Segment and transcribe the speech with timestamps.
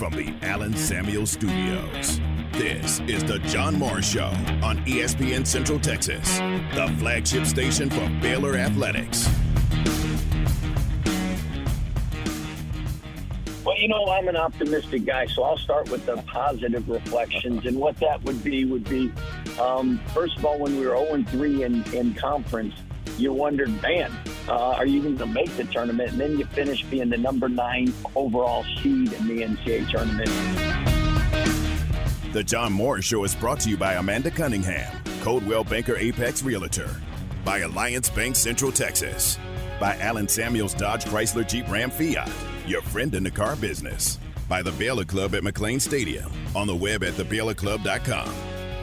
[0.00, 2.22] from the Allen Samuel Studios.
[2.52, 6.38] This is the John Morris Show on ESPN Central Texas,
[6.74, 9.28] the flagship station for Baylor Athletics.
[13.62, 17.66] Well, you know, I'm an optimistic guy, so I'll start with the positive reflections.
[17.66, 19.12] And what that would be would be,
[19.60, 22.74] um, first of all, when we were 0 3 in, in conference,
[23.18, 24.10] you wondered, man,
[24.48, 26.12] uh, are you going to make the tournament?
[26.12, 30.30] And then you finish being the number nine overall seed in the NCAA tournament.
[32.32, 36.88] The John Moore Show is brought to you by Amanda Cunningham, Coldwell Banker Apex Realtor,
[37.44, 39.36] by Alliance Bank Central Texas,
[39.80, 42.30] by Allen Samuels Dodge Chrysler Jeep Ram Fiat,
[42.66, 46.74] your friend in the car business, by the Baylor Club at McLane Stadium, on the
[46.74, 48.28] web at thebaylorclub.com,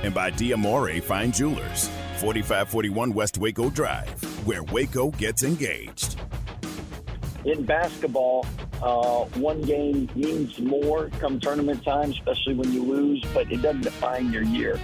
[0.03, 1.87] and by Diamore Fine Jewelers,
[2.17, 4.13] 4541 West Waco Drive,
[4.47, 6.17] where Waco gets engaged.
[7.43, 8.45] In basketball,
[8.81, 13.81] uh, one game means more come tournament time, especially when you lose, but it doesn't
[13.81, 14.79] define your year.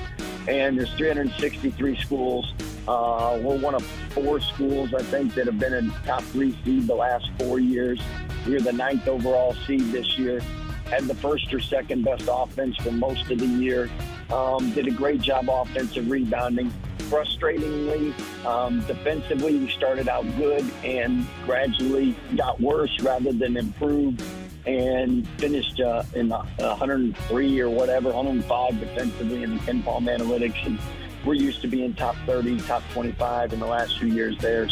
[0.50, 2.54] And there's 363 schools.
[2.90, 6.86] Uh, we're one of four schools, I think, that have been in top three seed
[6.86, 8.02] the last four years.
[8.46, 10.42] We are the ninth overall seed this year.
[10.88, 13.90] Had the first or second best offense for most of the year.
[14.32, 16.72] Um, did a great job offensive rebounding
[17.14, 18.14] frustratingly.
[18.46, 24.24] Um, defensively, we started out good and gradually got worse rather than improved
[24.66, 30.66] and finished uh, in the 103 or whatever, 105 defensively in the KenPom analytics.
[30.66, 30.80] And
[31.26, 34.70] we're used to being top 30, top 25 in the last few years there.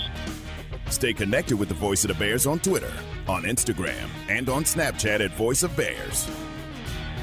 [0.89, 2.91] Stay connected with the Voice of the Bears on Twitter,
[3.27, 6.29] on Instagram, and on Snapchat at Voice of Bears.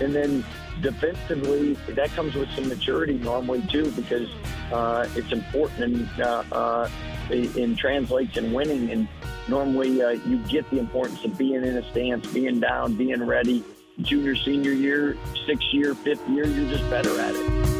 [0.00, 0.44] And then
[0.80, 4.28] defensively, that comes with some maturity normally too, because
[4.72, 6.88] uh, it's important and uh, uh,
[7.30, 8.90] it, translates in winning.
[8.90, 9.08] And
[9.48, 13.64] normally, uh, you get the importance of being in a stance, being down, being ready.
[14.00, 17.78] Junior, senior year, sixth year, fifth year, you're just better at it.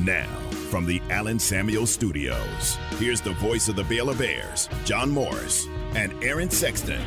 [0.00, 0.26] Now,
[0.70, 6.12] from the Allen Samuel Studios, here's the voice of the Baylor Bears, John Morris, and
[6.24, 7.00] Aaron Sexton.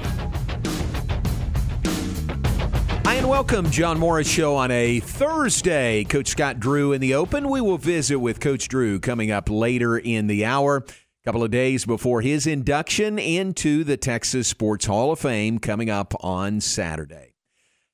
[3.10, 6.04] Hi, and welcome, John Morris Show on a Thursday.
[6.04, 7.50] Coach Scott Drew in the open.
[7.50, 10.78] We will visit with Coach Drew coming up later in the hour.
[10.78, 15.90] A couple of days before his induction into the Texas Sports Hall of Fame coming
[15.90, 17.34] up on Saturday.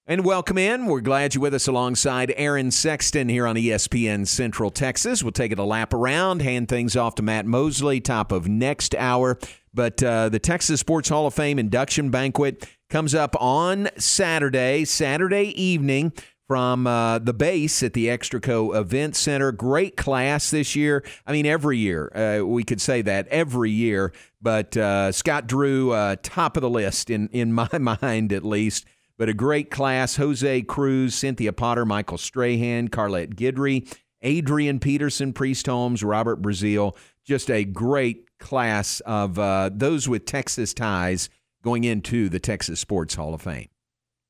[0.06, 0.86] And welcome in.
[0.86, 5.24] We're glad you're with us alongside Aaron Sexton here on ESPN Central Texas.
[5.24, 8.94] We'll take it a lap around, hand things off to Matt Mosley, top of next
[8.94, 9.40] hour.
[9.74, 15.48] But uh, the Texas Sports Hall of Fame induction banquet comes up on Saturday, Saturday
[15.62, 16.14] evening
[16.48, 19.52] from uh, the base at the Extraco Event Center.
[19.52, 21.04] Great class this year.
[21.28, 25.92] I mean, every year uh, we could say that every year, but uh, Scott Drew,
[25.92, 27.52] uh, top of the list in in
[27.82, 28.86] my mind at least.
[29.18, 35.66] But a great class: Jose Cruz, Cynthia Potter, Michael Strahan, Carlette Guidry, Adrian Peterson, Priest
[35.66, 36.96] Holmes, Robert Brazile.
[37.26, 41.28] Just a great class of uh, those with Texas ties
[41.66, 43.68] going into the Texas Sports Hall of Fame.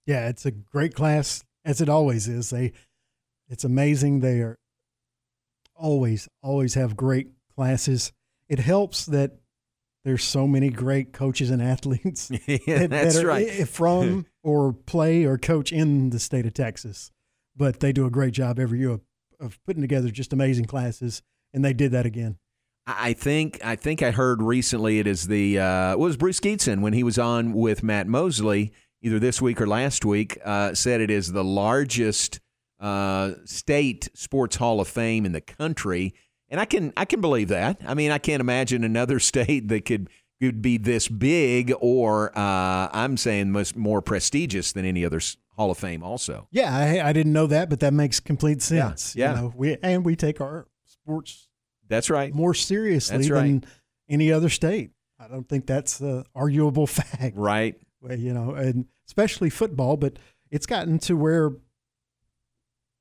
[0.07, 2.50] Yeah, it's a great class as it always is.
[2.50, 2.72] They
[3.50, 4.57] it's amazing they are
[5.75, 8.13] always always have great classes.
[8.47, 9.34] It helps that
[10.06, 13.68] there's so many great coaches and athletes yeah, that, that, are right.
[13.68, 17.12] from or play or coach in the state of Texas.
[17.57, 19.01] But they do a great job every year of,
[19.40, 21.22] of putting together just amazing classes,
[21.53, 22.38] and they did that again.
[22.88, 26.94] I think I think I heard recently it is the uh, was Bruce Geetson when
[26.94, 31.09] he was on with Matt Mosley either this week or last week uh, said it
[31.09, 32.40] is the largest
[32.79, 36.13] uh, state sports hall of fame in the country,
[36.50, 37.81] and I can I can believe that.
[37.85, 40.09] I mean, I can't imagine another state that could
[40.40, 45.22] could be this big, or uh, I'm saying most more prestigious than any other
[45.56, 46.03] Hall of Fame.
[46.03, 49.16] Also, yeah, I, I didn't know that, but that makes complete sense.
[49.16, 49.35] Yeah, yeah.
[49.35, 51.47] You know, we and we take our sports
[51.88, 52.34] that's right.
[52.34, 53.66] More seriously that's than right.
[54.09, 54.91] any other state.
[55.19, 57.35] I don't think that's an arguable fact.
[57.35, 57.75] Right.
[58.01, 60.18] You know, and especially football, but
[60.51, 61.51] it's gotten to where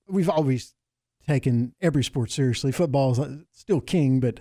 [0.08, 0.74] we've always
[1.26, 2.72] taken every sport seriously.
[2.72, 4.40] Football is uh, still king, but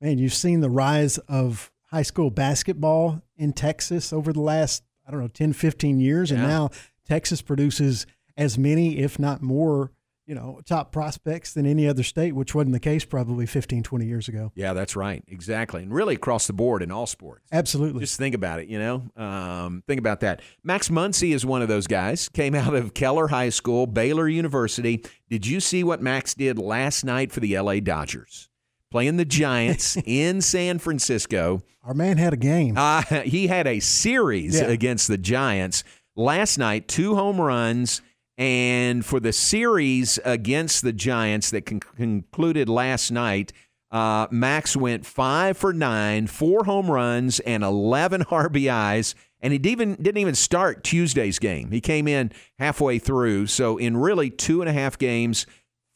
[0.00, 5.10] man, you've seen the rise of high school basketball in Texas over the last, I
[5.10, 6.30] don't know, 10, 15 years.
[6.30, 6.38] Yeah.
[6.38, 6.70] And now
[7.06, 8.06] Texas produces
[8.36, 9.92] as many, if not more,
[10.26, 14.06] you know, top prospects than any other state, which wasn't the case probably 15, 20
[14.06, 14.52] years ago.
[14.54, 15.22] Yeah, that's right.
[15.28, 15.82] Exactly.
[15.82, 17.46] And really across the board in all sports.
[17.52, 18.00] Absolutely.
[18.00, 19.02] Just think about it, you know?
[19.16, 20.40] Um, think about that.
[20.62, 22.28] Max Muncy is one of those guys.
[22.30, 25.04] Came out of Keller High School, Baylor University.
[25.28, 28.48] Did you see what Max did last night for the LA Dodgers?
[28.90, 31.62] playing the Giants in San Francisco.
[31.82, 32.78] Our man had a game.
[32.78, 34.66] Uh, he had a series Yeah.
[34.68, 35.82] against the Giants
[36.14, 38.00] last night, two home runs.
[38.36, 43.52] And for the series against the Giants that con- concluded last night,
[43.90, 49.14] uh, Max went five for nine, four home runs, and 11 RBIs.
[49.40, 51.70] And he even didn't even start Tuesday's game.
[51.70, 53.46] He came in halfway through.
[53.46, 55.46] So in really two and a half games,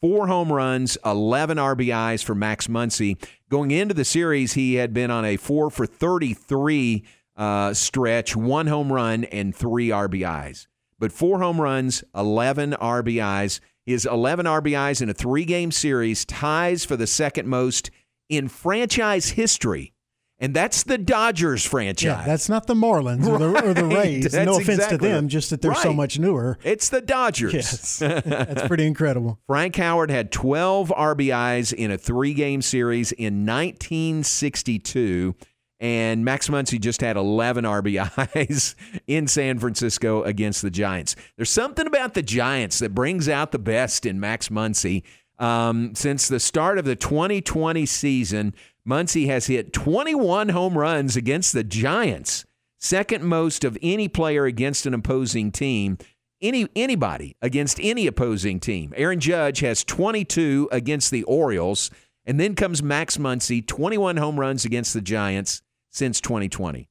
[0.01, 3.21] four home runs, 11 RBIs for Max Muncy.
[3.49, 7.03] Going into the series, he had been on a four for 33
[7.35, 10.67] uh, stretch, one home run, and three RBIs.
[10.99, 13.59] But four home runs, 11 RBIs.
[13.85, 17.89] His 11 RBIs in a three game series ties for the second most
[18.27, 19.93] in franchise history.
[20.41, 22.05] And that's the Dodgers franchise.
[22.05, 24.33] yeah, that's not the Marlins or, the, or the Rays.
[24.33, 26.57] No offense exactly to them, just that they're so much newer.
[26.63, 27.53] it's the Dodgers.
[27.53, 29.39] Yes, that's pretty incredible.
[29.47, 35.35] Frank Howard had 12 RBIs in a three game series in 1962.
[35.79, 38.75] And Max Muncy just had 11 RBIs
[39.07, 41.15] in San Francisco against the Giants.
[41.37, 45.03] There's something about the Giants that brings out the best in Max Muncy.
[45.37, 48.53] Um, since the start of the 2020 season,
[48.85, 52.45] Muncy has hit 21 home runs against the Giants,
[52.77, 55.97] second most of any player against an opposing team
[56.41, 58.93] any anybody against any opposing team.
[58.95, 61.91] Aaron Judge has 22 against the Orioles,
[62.25, 66.89] and then comes Max Muncy, 21 home runs against the Giants since 2020.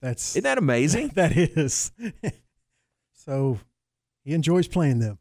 [0.00, 1.08] That's Isn't that amazing?
[1.14, 1.92] that is.
[3.14, 3.58] so
[4.24, 5.18] he enjoys playing them.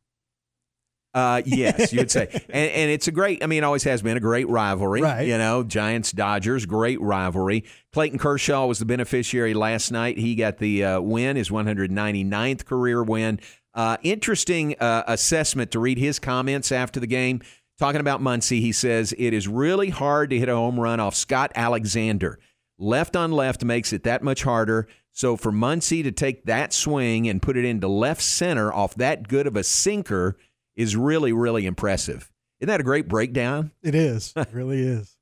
[1.16, 3.42] Uh, yes, you'd say, and, and it's a great.
[3.42, 5.01] I mean, it always has been a great rivalry.
[5.01, 5.25] Right.
[5.25, 7.63] You know, Giants Dodgers, great rivalry.
[7.94, 10.18] Clayton Kershaw was the beneficiary last night.
[10.18, 13.39] He got the uh, win, his 199th career win.
[13.74, 17.42] Uh, interesting uh, assessment to read his comments after the game.
[17.80, 21.16] Talking about Muncy, he says it is really hard to hit a home run off
[21.16, 22.39] Scott Alexander.
[22.77, 24.88] Left on left makes it that much harder.
[25.12, 29.27] So for Muncy to take that swing and put it into left center off that
[29.27, 30.38] good of a sinker
[30.75, 32.31] is really, really impressive.
[32.60, 33.72] Isn't that a great breakdown?
[33.81, 34.33] It is.
[34.36, 35.12] It really is.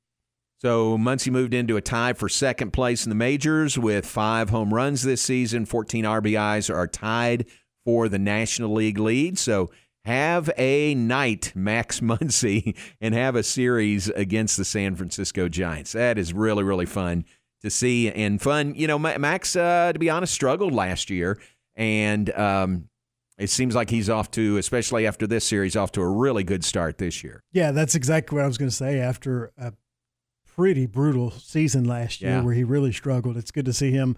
[0.58, 4.72] So Muncy moved into a tie for second place in the majors with five home
[4.72, 5.66] runs this season.
[5.66, 7.44] 14 RBIs are tied
[7.84, 9.38] for the National League lead.
[9.38, 9.70] So
[10.06, 15.92] have a night, Max Muncy, and have a series against the San Francisco Giants.
[15.92, 17.26] That is really, really fun
[17.64, 18.74] to see and fun.
[18.76, 21.38] You know, Max, uh, to be honest, struggled last year.
[21.74, 22.88] And um,
[23.36, 26.64] it seems like he's off to, especially after this series, off to a really good
[26.64, 27.42] start this year.
[27.52, 29.00] Yeah, that's exactly what I was going to say.
[29.00, 29.72] After a
[30.54, 32.42] pretty brutal season last year Yeah.
[32.42, 34.16] where he really struggled, it's good to see him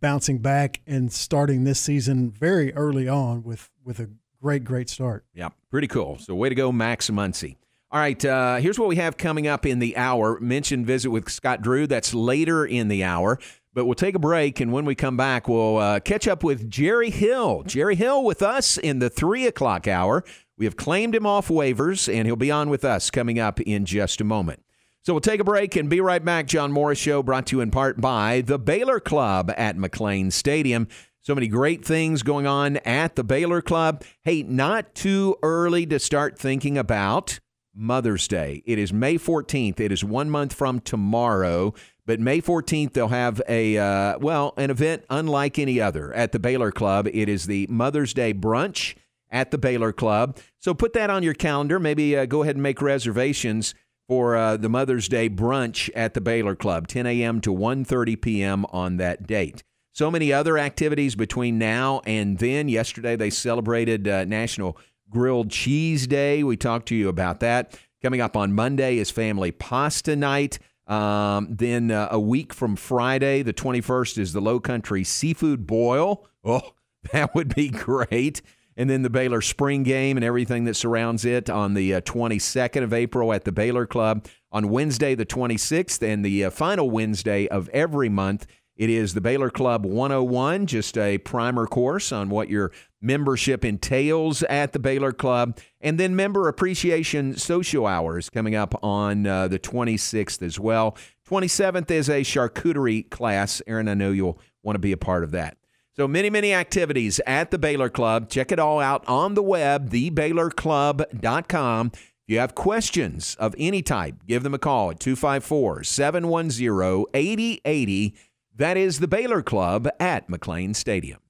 [0.00, 4.10] bouncing back and starting this season very early on with with a
[4.42, 5.24] great, great start.
[5.34, 6.18] Yeah, pretty cool.
[6.18, 7.56] So, way to go, Max Muncy.
[7.90, 10.38] All right, uh, here's what we have coming up in the hour.
[10.40, 11.86] Mentioned visit with Scott Drew.
[11.86, 13.38] That's later in the hour.
[13.72, 16.68] But we'll take a break, and when we come back, we'll uh, catch up with
[16.68, 17.62] Jerry Hill.
[17.64, 20.22] Jerry Hill with us in the three o'clock hour.
[20.58, 23.86] We have claimed him off waivers, and he'll be on with us coming up in
[23.86, 24.62] just a moment.
[25.00, 26.46] So we'll take a break and be right back.
[26.46, 30.88] John Morris Show brought to you in part by the Baylor Club at McLane Stadium.
[31.22, 34.04] So many great things going on at the Baylor Club.
[34.24, 37.40] Hey, not too early to start thinking about
[37.78, 38.62] Mother's Day.
[38.66, 39.78] It is May 14th.
[39.78, 41.72] It is one month from tomorrow.
[42.04, 46.38] But May 14th, they'll have a, uh, well, an event unlike any other at the
[46.38, 47.06] Baylor Club.
[47.06, 48.96] It is the Mother's Day brunch
[49.30, 50.38] at the Baylor Club.
[50.58, 51.78] So put that on your calendar.
[51.78, 53.74] Maybe uh, go ahead and make reservations
[54.08, 57.40] for uh, the Mother's Day brunch at the Baylor Club, 10 a.m.
[57.42, 58.66] to 1:30 p.m.
[58.70, 59.62] on that date.
[59.92, 62.68] So many other activities between now and then.
[62.68, 64.78] Yesterday they celebrated uh, National
[65.10, 66.42] Grilled Cheese Day.
[66.42, 67.78] We talked to you about that.
[68.02, 70.58] Coming up on Monday is Family Pasta Night.
[70.86, 76.26] Um, then uh, a week from Friday, the 21st, is the Low Country Seafood Boil.
[76.44, 76.72] Oh,
[77.12, 78.40] that would be great.
[78.76, 82.84] And then the Baylor Spring Game and everything that surrounds it on the uh, 22nd
[82.84, 84.26] of April at the Baylor Club.
[84.52, 88.46] On Wednesday, the 26th, and the uh, final Wednesday of every month,
[88.78, 92.70] it is the Baylor Club 101, just a primer course on what your
[93.00, 95.58] membership entails at the Baylor Club.
[95.80, 100.96] And then member appreciation social hours coming up on uh, the 26th as well.
[101.28, 103.60] 27th is a charcuterie class.
[103.66, 105.56] Aaron, I know you'll want to be a part of that.
[105.96, 108.30] So many, many activities at the Baylor Club.
[108.30, 111.90] Check it all out on the web, thebaylorclub.com.
[111.94, 118.14] If you have questions of any type, give them a call at 254 710 8080.
[118.58, 121.20] That is the Baylor Club at McLane Stadium.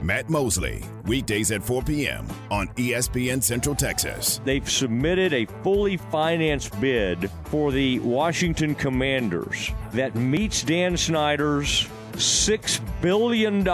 [0.00, 2.26] Matt Mosley, weekdays at 4 p.m.
[2.50, 4.40] on ESPN Central Texas.
[4.46, 13.02] They've submitted a fully financed bid for the Washington Commanders that meets Dan Snyder's $6
[13.02, 13.68] billion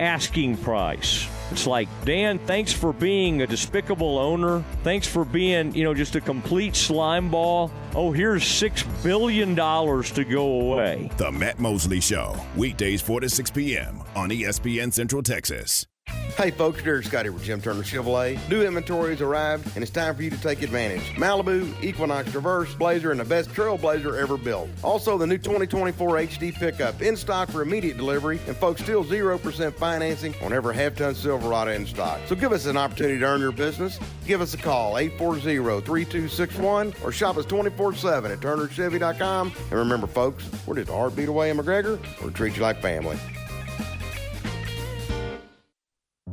[0.00, 1.28] asking price.
[1.54, 4.64] It's like, Dan, thanks for being a despicable owner.
[4.82, 7.70] Thanks for being, you know, just a complete slime ball.
[7.94, 11.12] Oh, here's $6 billion to go away.
[11.16, 14.02] The Matt Mosley Show, weekdays 4 to 6 p.m.
[14.16, 15.86] on ESPN Central Texas.
[16.36, 18.40] Hey folks, Derek Scott here with Jim Turner Chevrolet.
[18.50, 21.14] New inventory has arrived and it's time for you to take advantage.
[21.14, 24.68] Malibu, Equinox Traverse, Blazer, and the best Trailblazer ever built.
[24.82, 29.74] Also, the new 2024 HD pickup in stock for immediate delivery, and folks, still 0%
[29.74, 32.18] financing on every half ton Silverado in stock.
[32.26, 34.00] So give us an opportunity to earn your business.
[34.26, 39.52] Give us a call, 840-3261, or shop us 24-7 at turnerchevy.com.
[39.56, 42.00] And remember, folks, we're just a heartbeat away in McGregor.
[42.20, 43.20] We'll treat you like family.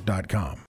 [0.00, 0.64] ubeo.com.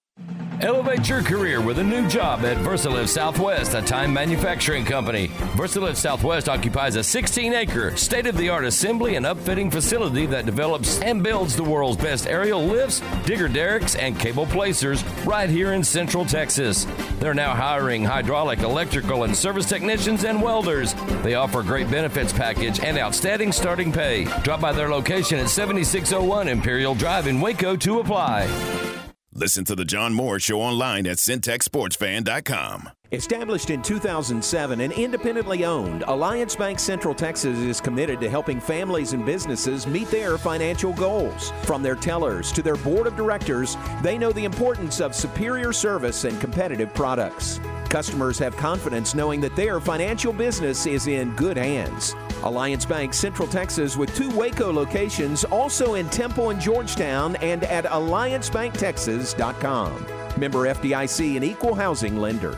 [0.61, 5.29] Elevate your career with a new job at Versalift Southwest, a time manufacturing company.
[5.55, 10.45] Versalift Southwest occupies a 16 acre, state of the art assembly and upfitting facility that
[10.45, 15.73] develops and builds the world's best aerial lifts, digger derricks, and cable placers right here
[15.73, 16.85] in Central Texas.
[17.17, 20.93] They're now hiring hydraulic, electrical, and service technicians and welders.
[21.23, 24.25] They offer a great benefits package and outstanding starting pay.
[24.43, 29.00] Drop by their location at 7601 Imperial Drive in Waco to apply.
[29.33, 32.89] Listen to the John Moore Show online at centexsportsfan.com.
[33.13, 39.13] Established in 2007 and independently owned, Alliance Bank Central Texas is committed to helping families
[39.13, 41.51] and businesses meet their financial goals.
[41.63, 46.25] From their tellers to their board of directors, they know the importance of superior service
[46.25, 47.61] and competitive products.
[47.89, 52.15] Customers have confidence knowing that their financial business is in good hands.
[52.43, 57.85] Alliance Bank Central Texas with two Waco locations, also in Temple and Georgetown, and at
[57.85, 60.05] alliancebanktexas.com.
[60.37, 62.57] Member FDIC and equal housing lender.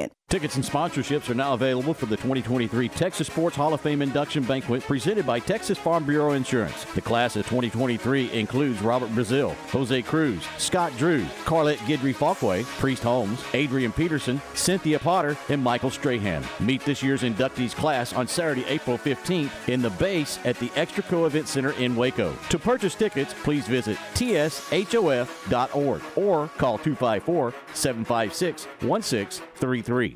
[0.00, 0.12] ingredient.
[0.28, 4.42] Tickets and sponsorships are now available for the 2023 Texas Sports Hall of Fame induction
[4.42, 6.84] banquet presented by Texas Farm Bureau Insurance.
[6.96, 13.04] The class of 2023 includes Robert Brazile, Jose Cruz, Scott Drew, Carlette Guidry Falkway, Priest
[13.04, 16.42] Holmes, Adrian Peterson, Cynthia Potter, and Michael Strahan.
[16.58, 21.26] Meet this year's inductees class on Saturday, April 15th in the base at the Extraco
[21.26, 22.34] Event Center in Waco.
[22.48, 30.15] To purchase tickets, please visit tshof.org or call 254 756 1633.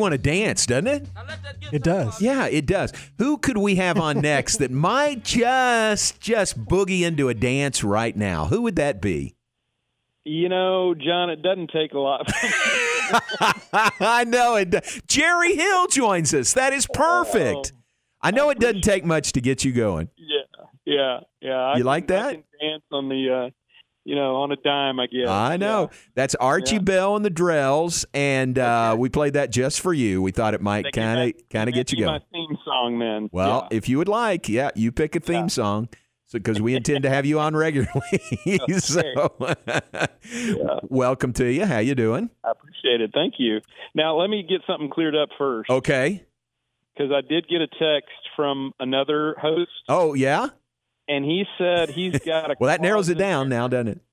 [0.00, 1.06] You want to dance, doesn't it?
[1.72, 2.20] It does.
[2.22, 2.92] Yeah, it does.
[3.18, 8.16] Who could we have on next that might just just boogie into a dance right
[8.16, 8.46] now?
[8.46, 9.34] Who would that be?
[10.24, 12.26] You know, John, it doesn't take a lot.
[14.00, 14.74] I know it.
[15.06, 16.52] Jerry Hill joins us.
[16.54, 17.72] That is perfect.
[18.22, 20.08] I know it doesn't take much to get you going.
[20.16, 21.54] yeah, yeah, yeah.
[21.56, 22.32] I You like can- I that?
[22.32, 23.50] can dance on the, uh,
[24.04, 25.28] you know, on a dime, I guess.
[25.28, 25.90] I know.
[26.14, 26.80] That's Archie Yeah.
[26.82, 30.22] Bell and the Drells, and uh, we played that just for you.
[30.22, 32.12] We thought it might kind of kind of get you going.
[32.12, 33.28] My theme song, then.
[33.32, 35.88] Well, if you would like, yeah, you pick a theme song.
[36.26, 38.00] So, because we intend to have you on regularly,
[38.78, 39.02] so
[40.88, 41.66] welcome to you.
[41.66, 42.30] How you doing?
[42.44, 43.10] I appreciate it.
[43.12, 43.60] Thank you.
[43.94, 45.68] Now, let me get something cleared up first.
[45.70, 46.24] Okay.
[46.94, 50.48] Because I did get a text from another host, Oh yeah.
[51.08, 52.56] And he said he's got a.
[52.58, 54.00] Well, that narrows it down now, doesn't it?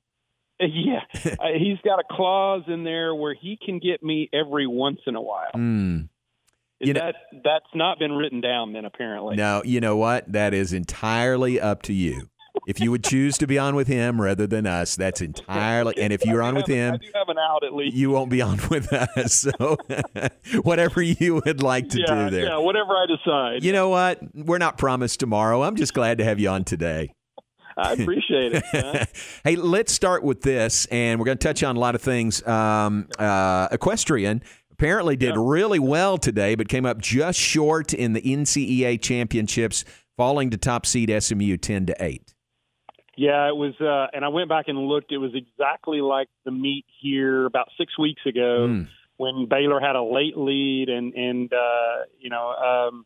[0.60, 5.00] Yeah, uh, he's got a clause in there where he can get me every once
[5.06, 5.52] in a while.
[5.54, 6.06] Hmm.
[6.80, 7.14] Is that
[7.44, 9.36] that's not been written down then apparently.
[9.36, 10.32] No, you know what?
[10.32, 12.30] That is entirely up to you.
[12.66, 15.94] If you would choose to be on with him rather than us, that's entirely.
[15.98, 17.96] And if you're on with I him, do have an out at least.
[17.96, 19.34] you won't be on with us.
[19.34, 19.78] So,
[20.62, 22.46] whatever you would like to yeah, do there.
[22.46, 23.64] yeah, whatever I decide.
[23.64, 24.20] You know what?
[24.34, 25.64] We're not promised tomorrow.
[25.64, 27.14] I'm just glad to have you on today.
[27.78, 29.10] I appreciate it.
[29.44, 32.46] Hey, let's start with this, and we're going to touch on a lot of things.
[32.48, 38.22] Um, uh, equestrian apparently did really well today, but came up just short in the
[38.22, 39.86] NCEA championships,
[40.18, 42.34] falling to top seed SMU ten to eight.
[43.18, 45.12] Yeah, it was, uh, and I went back and looked.
[45.12, 48.88] It was exactly like the meet here about six weeks ago Mm.
[49.18, 53.06] when Baylor had a late lead, and and uh, you know um,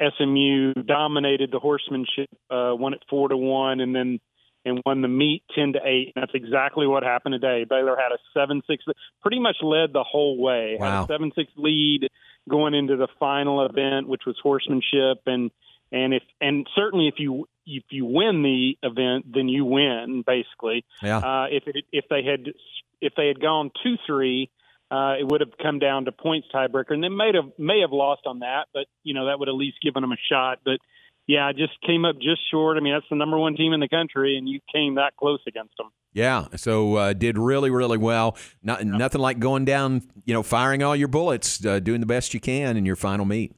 [0.00, 4.20] SMU dominated the horsemanship, uh, won it four to one, and then
[4.64, 6.12] and won the meet ten to eight.
[6.14, 7.64] And that's exactly what happened today.
[7.68, 8.84] Baylor had a seven six,
[9.20, 10.76] pretty much led the whole way.
[10.78, 10.86] Wow.
[10.86, 12.08] Had a seven six lead
[12.48, 15.50] going into the final event, which was horsemanship, and
[15.92, 20.84] and if and certainly if you if you win the event, then you win basically.
[21.02, 21.18] Yeah.
[21.18, 22.52] Uh, if it, if they had
[23.00, 24.50] if they had gone two three,
[24.90, 27.92] uh, it would have come down to points tiebreaker, and they may have may have
[27.92, 30.60] lost on that, but you know that would at least given them a shot.
[30.64, 30.78] But
[31.26, 32.76] yeah, it just came up just short.
[32.76, 35.40] I mean, that's the number one team in the country, and you came that close
[35.46, 35.88] against them.
[36.12, 38.36] Yeah, so uh, did really, really well.
[38.62, 42.34] Not, Nothing like going down, you know, firing all your bullets, uh, doing the best
[42.34, 43.56] you can in your final meet.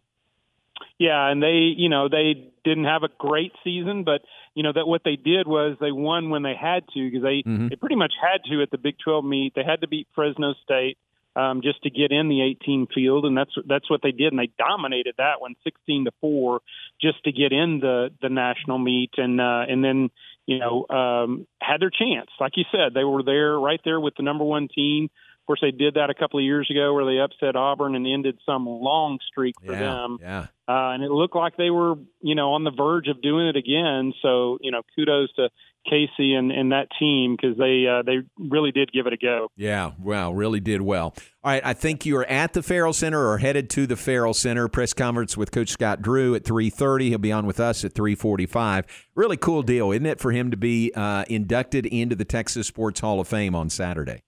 [0.99, 4.21] Yeah, and they, you know, they didn't have a great season, but
[4.55, 7.43] you know that what they did was they won when they had to because they
[7.43, 7.71] Mhm.
[7.71, 9.55] they pretty much had to at the Big 12 meet.
[9.55, 10.99] They had to beat Fresno State
[11.37, 14.39] um, just to get in the 18 field, and that's that's what they did, and
[14.39, 16.61] they dominated that one 16 to four
[17.01, 20.11] just to get in the the national meet, and uh, and then
[20.47, 22.31] you know um, had their chance.
[22.41, 25.11] Like you said, they were there right there with the number one team.
[25.47, 28.05] Of course, they did that a couple of years ago where they upset Auburn and
[28.05, 30.41] ended some long streak for Yeah, them yeah.
[30.67, 33.55] uh, and it looked like they were, you know, on the verge of doing it
[33.55, 34.13] again.
[34.23, 35.51] So, you know, kudos to
[35.89, 39.47] Casey and, and that team because they uh, they really did give it a go.
[39.57, 41.15] Yeah, wow, really did well.
[41.45, 44.35] All right, I think you are at the Ferrell Center or headed to the Ferrell
[44.35, 44.67] Center.
[44.67, 47.03] Press conference with Coach Scott Drew at 3.30.
[47.03, 48.83] He'll be on with us at 3.45.
[49.15, 52.99] Really cool deal, isn't it, for him to be uh, inducted into the Texas Sports
[52.99, 54.23] Hall of Fame on Saturday?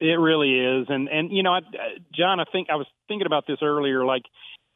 [0.00, 3.26] It really is, and and you know, I, uh, John, I think I was thinking
[3.26, 4.04] about this earlier.
[4.04, 4.24] Like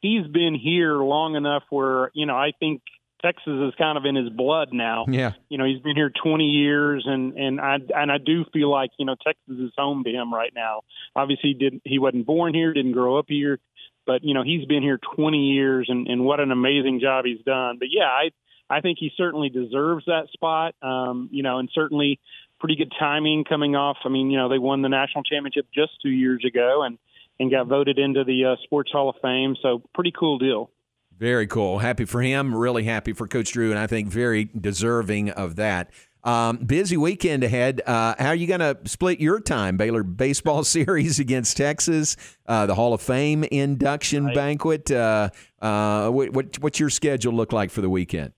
[0.01, 2.81] he's been here long enough where you know I think
[3.21, 5.05] Texas is kind of in his blood now.
[5.07, 5.33] Yeah.
[5.49, 8.91] You know, he's been here 20 years, and and I and I do feel like
[8.97, 10.81] you know Texas is home to him right now.
[11.15, 13.59] Obviously, he didn't he wasn't born here, didn't grow up here,
[14.05, 17.43] but you know he's been here 20 years, and and what an amazing job he's
[17.45, 17.77] done.
[17.79, 18.31] But yeah, I
[18.69, 20.75] I think he certainly deserves that spot.
[20.81, 22.19] Um, you know, and certainly
[22.61, 23.97] pretty good timing coming off.
[24.05, 26.97] I mean, you know, they won the national championship just two years ago, and
[27.39, 29.55] and got voted into the uh, Sports Hall of Fame.
[29.61, 30.69] So pretty cool deal.
[31.17, 31.79] Very cool.
[31.79, 32.53] Happy for him.
[32.55, 35.91] Really happy for Coach Drew, and I think very deserving of that.
[36.23, 37.81] Um, busy weekend ahead.
[37.85, 39.75] Uh, how are you going to split your time?
[39.75, 44.91] Baylor baseball series against Texas, uh, the Hall of Fame induction banquet.
[44.91, 45.29] Uh,
[45.61, 48.33] uh, what, what what's your schedule look like for the weekend?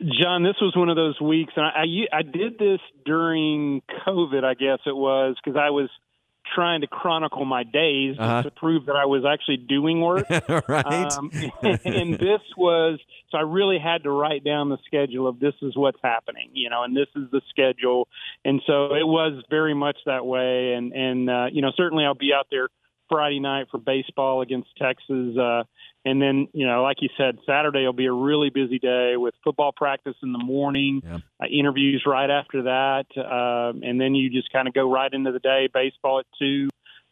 [0.00, 1.70] John, this was one of those weeks, and I,
[2.14, 5.90] I, I did this during COVID, I guess it was, because I was
[6.54, 8.42] trying to chronicle my days Uh-huh.
[8.44, 10.24] to prove that I was actually doing work.
[10.68, 11.12] right.
[11.12, 11.30] Um,
[11.62, 12.98] and this was
[13.30, 16.70] so I really had to write down the schedule of this is what's happening, you
[16.70, 18.08] know, and this is the schedule.
[18.44, 20.72] And so it was very much that way.
[20.72, 22.68] And and uh, you know, certainly I'll be out there
[23.08, 25.36] Friday night for baseball against Texas.
[25.36, 25.64] Uh,
[26.04, 29.34] and then, you know, like you said, Saturday will be a really busy day with
[29.44, 31.02] football practice in the morning,
[31.42, 35.32] uh, interviews right after that, um, and then you just kind of go right into
[35.32, 35.68] the day.
[35.72, 36.68] Baseball at two.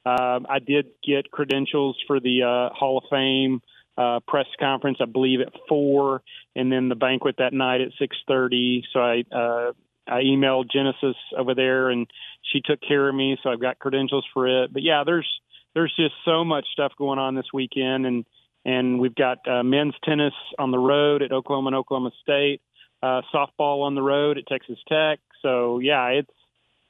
[0.07, 3.61] Um, I did get credentials for the uh, Hall of Fame
[3.99, 6.23] uh, press conference, I believe, at four,
[6.55, 8.85] and then the banquet that night at six thirty.
[8.93, 9.73] So I uh,
[10.07, 12.07] I emailed Genesis over there, and
[12.53, 13.37] she took care of me.
[13.43, 14.73] So I've got credentials for it.
[14.73, 15.29] But yeah, there's
[15.77, 18.25] there's just so much stuff going on this weekend, and
[18.65, 22.63] and we've got uh, men's tennis on the road at Oklahoma and Oklahoma State,
[23.03, 25.21] uh, softball on the road at Texas Tech.
[25.43, 26.31] So yeah, it's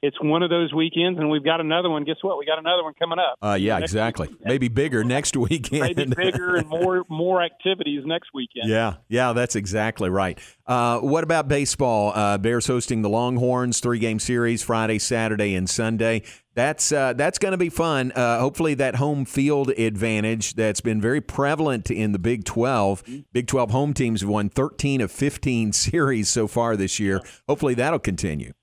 [0.01, 2.03] it's one of those weekends, and we've got another one.
[2.03, 2.37] Guess what?
[2.37, 3.37] We got another one coming up.
[3.41, 4.29] Uh, yeah, Next exactly.
[4.43, 5.95] Maybe bigger next weekend.
[5.97, 8.69] Maybe bigger and more more activities next weekend.
[8.69, 10.39] Yeah, yeah, that's exactly right.
[10.65, 12.11] Uh, what about baseball?
[12.13, 16.23] Uh, Bears hosting the Longhorns, three game series Friday, Saturday, and Sunday.
[16.53, 18.11] That's uh, that's going to be fun.
[18.11, 23.03] Uh, hopefully, that home field advantage that's been very prevalent in the Big Twelve.
[23.31, 27.21] Big Twelve home teams have won thirteen of fifteen series so far this year.
[27.47, 28.53] Hopefully, that'll continue.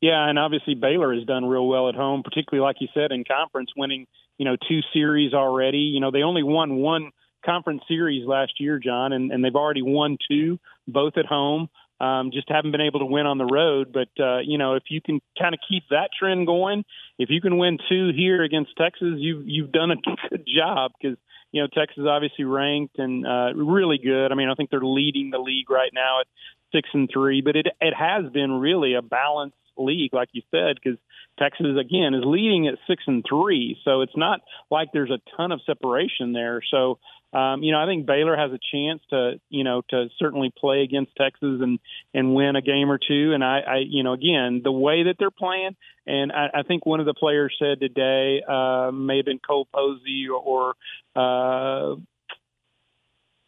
[0.00, 3.24] Yeah, and obviously Baylor has done real well at home, particularly like you said in
[3.24, 4.06] conference, winning
[4.38, 5.78] you know two series already.
[5.78, 7.10] You know they only won one
[7.44, 11.68] conference series last year, John, and, and they've already won two, both at home.
[11.98, 13.94] Um, just haven't been able to win on the road.
[13.94, 16.84] But uh, you know, if you can kind of keep that trend going,
[17.18, 19.96] if you can win two here against Texas, you've you've done a
[20.28, 21.16] good job because
[21.52, 24.30] you know Texas obviously ranked and uh, really good.
[24.30, 26.26] I mean, I think they're leading the league right now at
[26.70, 30.76] six and three, but it it has been really a balanced league, like you said,
[30.82, 30.98] because
[31.38, 35.52] Texas again is leading at six and three, so it's not like there's a ton
[35.52, 36.60] of separation there.
[36.70, 36.98] So
[37.36, 40.82] um, you know, I think Baylor has a chance to, you know, to certainly play
[40.82, 41.78] against Texas and
[42.14, 43.32] and win a game or two.
[43.34, 46.86] And I, I you know, again, the way that they're playing, and I, I think
[46.86, 50.74] one of the players said today, uh, may have been Cole Posey or,
[51.16, 51.96] or uh,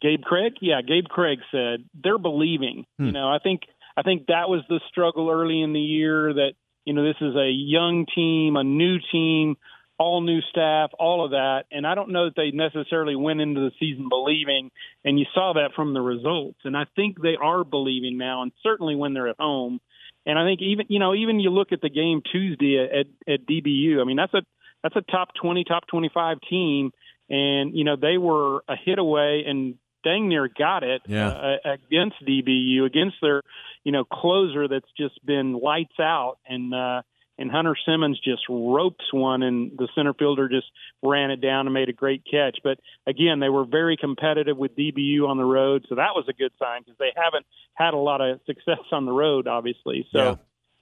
[0.01, 0.53] Gabe Craig.
[0.61, 2.85] Yeah, Gabe Craig said they're believing.
[2.99, 3.61] You know, I think
[3.97, 6.53] I think that was the struggle early in the year that
[6.85, 9.57] you know this is a young team, a new team
[9.99, 11.65] all new staff, all of that.
[11.71, 14.71] And I don't know that they necessarily went into the season believing,
[15.03, 16.59] and you saw that from the results.
[16.63, 19.81] And I think they are believing now, and certainly when they're at home.
[20.25, 23.45] And I think even you know even you look at the game Tuesday at at
[23.45, 24.01] DBU.
[24.01, 24.41] I mean that's a
[24.83, 26.91] that's a top twenty, top twenty five team,
[27.29, 31.27] and you know they were a hit away and dang near got it Yeah.
[31.29, 33.41] uh, against DBU against their
[33.83, 36.73] you know closer that's just been lights out and.
[36.73, 37.01] uh
[37.41, 40.67] and Hunter Simmons just ropes one, and the center fielder just
[41.01, 42.57] ran it down and made a great catch.
[42.65, 46.33] But again, they were very competitive with DBU on the road, so that was a
[46.33, 50.05] good sign because they haven't had a lot of success on the road, obviously.
[50.11, 50.19] So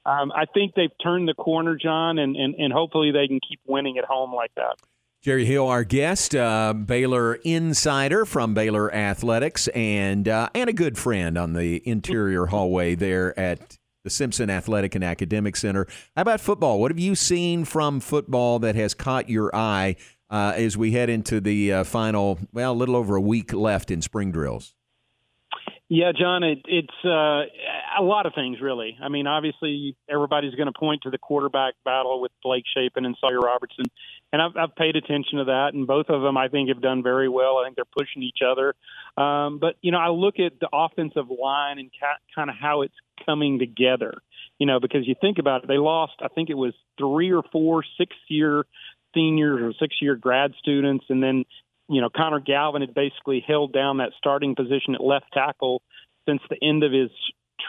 [0.08, 3.60] um, I think they've turned the corner, John, and, and, and hopefully they can keep
[3.68, 4.78] winning at home like that.
[5.24, 10.98] Jerry Hill, our guest, uh, Baylor insider from Baylor Athletics, and uh, and a good
[10.98, 15.88] friend on the interior hallway there at the Simpson Athletic and Academic Center.
[16.16, 16.80] How about football?
[16.80, 19.96] What have you seen from football that has caught your eye
[20.30, 22.40] uh, as we head into the uh, final?
[22.54, 24.76] Well, a little over a week left in spring drills.
[25.90, 27.44] Yeah, John, it, it's uh,
[27.98, 28.98] a lot of things, really.
[29.02, 33.16] I mean, obviously, everybody's going to point to the quarterback battle with Blake Shapen and
[33.22, 33.86] Sawyer Robertson,
[34.34, 35.70] and I've, I've paid attention to that.
[35.74, 37.58] And both of them, I think, have done very well.
[37.58, 38.76] I think they're pushing each other.
[39.16, 42.82] Um, but you know, I look at the offensive line and ca- kind of how
[42.82, 42.96] it's
[43.26, 44.16] coming together.
[44.60, 46.16] You know, because you think about it, they lost.
[46.20, 48.66] I think it was three or four six-year
[49.14, 51.46] seniors or six-year grad students, and then
[51.88, 55.82] you know, Connor Galvin had basically held down that starting position at left tackle
[56.28, 57.10] since the end of his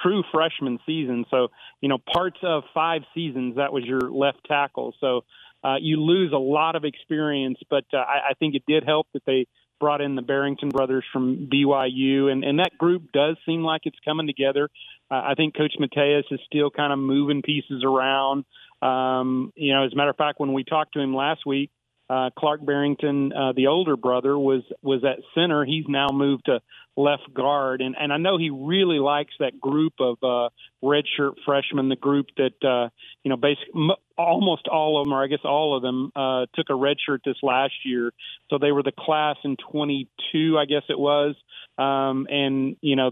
[0.03, 1.25] true freshman season.
[1.31, 1.49] So,
[1.81, 4.95] you know, parts of five seasons, that was your left tackle.
[5.01, 5.23] So
[5.65, 9.07] uh, you lose a lot of experience, but uh, I, I think it did help
[9.15, 9.47] that they
[9.81, 13.99] brought in the Barrington brothers from BYU, and, and that group does seem like it's
[14.05, 14.69] coming together.
[15.11, 18.45] Uh, I think Coach Mateos is still kind of moving pieces around.
[18.83, 21.71] Um, you know, as a matter of fact, when we talked to him last week,
[22.11, 25.65] uh, Clark Barrington, uh, the older brother, was was at center.
[25.65, 26.61] He's now moved to
[26.97, 30.49] left guard, and and I know he really likes that group of uh,
[30.83, 32.89] redshirt freshmen, the group that uh,
[33.23, 36.47] you know, basically m- almost all of them, or I guess all of them, uh,
[36.55, 38.13] took a redshirt this last year.
[38.51, 41.37] So they were the class in 22, I guess it was,
[41.77, 43.11] um, and you know,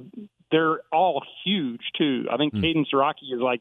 [0.50, 2.26] they're all huge too.
[2.30, 3.61] I think Caden Siraki is like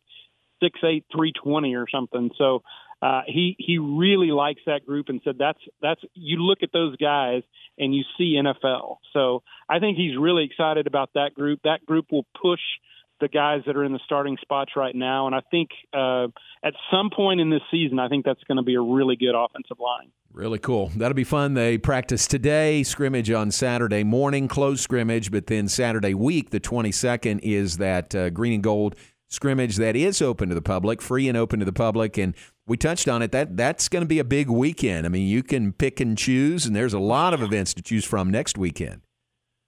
[0.62, 2.32] six eight, three twenty or something.
[2.38, 2.63] So
[3.06, 6.98] uh, he he really likes that group and said that's that's you look at those
[6.98, 7.44] guys
[7.78, 8.98] and you see NFL.
[9.13, 11.60] So I think he's really excited about that group.
[11.65, 12.62] That group will push
[13.22, 15.28] the guys that are in the starting spots right now.
[15.28, 16.28] And I think uh,
[16.63, 19.36] at some point in this season, I think that's going to be a really good
[19.36, 20.12] offensive line.
[20.34, 20.91] Really cool.
[20.98, 21.54] That'll be fun.
[21.54, 27.39] They practice today, scrimmage on Saturday morning, close scrimmage, but then Saturday week, the 22nd,
[27.41, 28.96] is that uh, green and gold
[29.30, 32.18] scrimmage that is open to the public, free and open to the public.
[32.18, 32.36] And
[32.67, 33.32] we touched on it.
[33.32, 35.06] That that's going to be a big weekend.
[35.06, 38.06] I mean, you can pick and choose, and there's a lot of events to choose
[38.06, 39.01] from next weekend.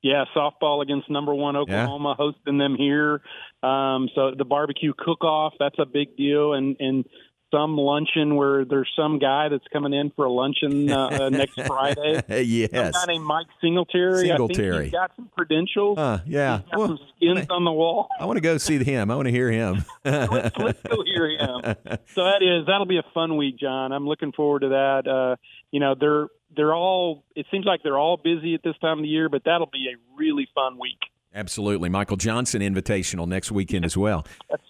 [0.04, 2.16] Yeah, softball against number one Oklahoma, yeah.
[2.24, 3.22] hosting them here.
[3.64, 7.06] Um, so the barbecue cook-off, that's a big deal, and and
[7.52, 11.60] some luncheon where there's some guy that's coming in for a luncheon uh, uh next
[11.66, 12.22] Friday.
[12.44, 12.72] yes.
[12.72, 14.28] Some guy named Mike Singletary.
[14.28, 14.70] Singletary.
[14.70, 15.98] I think he's got some credentials.
[15.98, 16.60] Uh, yeah.
[16.60, 18.10] He's got well, some skins on the wall.
[18.20, 19.12] I want to go see him.
[19.12, 19.86] I want to hear him.
[20.06, 21.76] let's, let's, go hear him.
[22.14, 23.92] So that is that'll be a fun week, John.
[23.92, 25.08] I'm looking forward to that.
[25.08, 25.36] Uh,
[25.72, 27.24] you know, they're they're all.
[27.36, 29.90] It seems like they're all busy at this time of the year, but that'll be
[29.94, 31.00] a really fun week.
[31.34, 31.90] Absolutely.
[31.90, 34.26] Michael Johnson Invitational next weekend as well.
[34.50, 34.64] That's.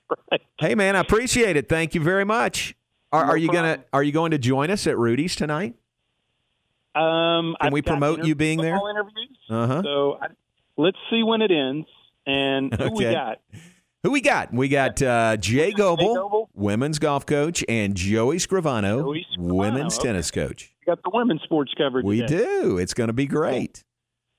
[0.60, 1.70] Hey man, I appreciate it.
[1.70, 2.76] Thank you very much.
[3.12, 5.76] Are, no are you gonna are you going to join us at Rudy's tonight?
[6.96, 8.76] Um, Can I've we promote you being there?
[9.50, 9.82] Uh-huh.
[9.84, 10.28] So I,
[10.76, 11.88] let's see when it ends
[12.26, 12.94] and who okay.
[12.96, 13.38] we got.
[14.04, 14.54] Who we got?
[14.54, 19.54] We got uh, Jay Goble, Goble, women's golf coach, and Joey Scrivano, Joey Scrivano.
[19.54, 20.08] women's okay.
[20.08, 20.74] tennis coach.
[20.82, 22.06] We got the women's sports covered.
[22.06, 22.38] We today.
[22.38, 22.78] do.
[22.78, 23.84] It's going to be great.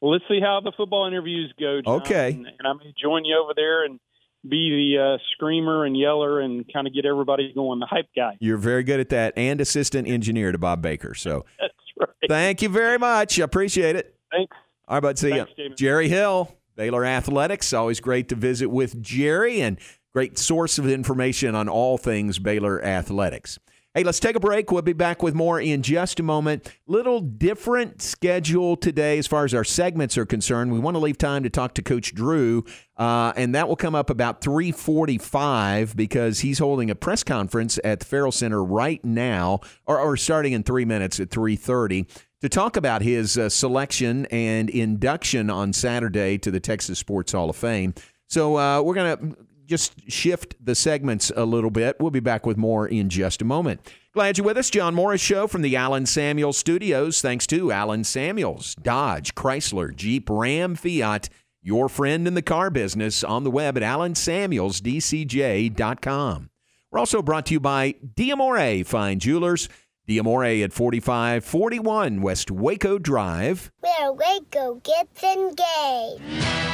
[0.00, 1.80] Well, let's see how the football interviews go.
[1.84, 2.32] John, okay.
[2.32, 4.00] And, and I may join you over there and
[4.46, 8.36] be the uh, screamer and yeller and kind of get everybody going, the hype guy.
[8.40, 11.14] You're very good at that, and assistant engineer to Bob Baker.
[11.14, 12.28] So that's right.
[12.28, 13.38] Thank you very much.
[13.40, 14.14] I appreciate it.
[14.30, 14.56] Thanks.
[14.86, 15.18] All right, bud.
[15.18, 15.64] See Thanks, you.
[15.64, 15.76] David.
[15.76, 17.72] Jerry Hill, Baylor Athletics.
[17.72, 19.78] Always great to visit with Jerry and
[20.12, 23.58] great source of information on all things Baylor Athletics.
[23.98, 24.70] Hey, let's take a break.
[24.70, 26.72] We'll be back with more in just a moment.
[26.86, 30.70] Little different schedule today as far as our segments are concerned.
[30.70, 32.64] We want to leave time to talk to Coach Drew,
[32.96, 37.98] uh, and that will come up about 3:45 because he's holding a press conference at
[37.98, 42.06] the Ferrell Center right now, or, or starting in three minutes at 3:30
[42.40, 47.50] to talk about his uh, selection and induction on Saturday to the Texas Sports Hall
[47.50, 47.94] of Fame.
[48.28, 51.96] So uh, we're going to just shift the segments a little bit.
[52.00, 53.80] We'll be back with more in just a moment.
[54.12, 54.70] Glad you're with us.
[54.70, 57.20] John Morris Show from the Allen Samuels Studios.
[57.20, 61.28] Thanks to Allen Samuels, Dodge, Chrysler, Jeep, Ram, Fiat,
[61.62, 66.50] your friend in the car business on the web at allensamuelsdcj.com.
[66.90, 69.68] We're also brought to you by Diamore Fine Jewelers.
[70.08, 73.70] Diamore at 4541 West Waco Drive.
[73.80, 76.67] Where Waco gets engaged.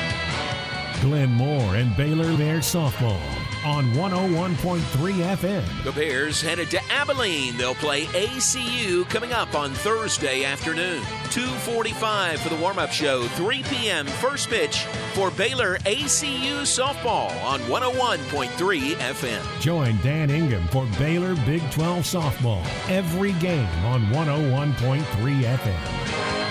[1.05, 3.21] Glenn Moore and Baylor Bears softball
[3.67, 4.81] on 101.3
[5.37, 5.85] FM.
[5.85, 7.59] The Bears headed to Abilene.
[7.59, 11.03] They'll play ACU coming up on Thursday afternoon.
[11.29, 13.25] 2:45 for the warm-up show.
[13.37, 14.07] 3 p.m.
[14.07, 19.61] first pitch for Baylor ACU softball on 101.3 FM.
[19.61, 25.05] Join Dan Ingham for Baylor Big 12 softball every game on 101.3
[25.43, 26.43] FM.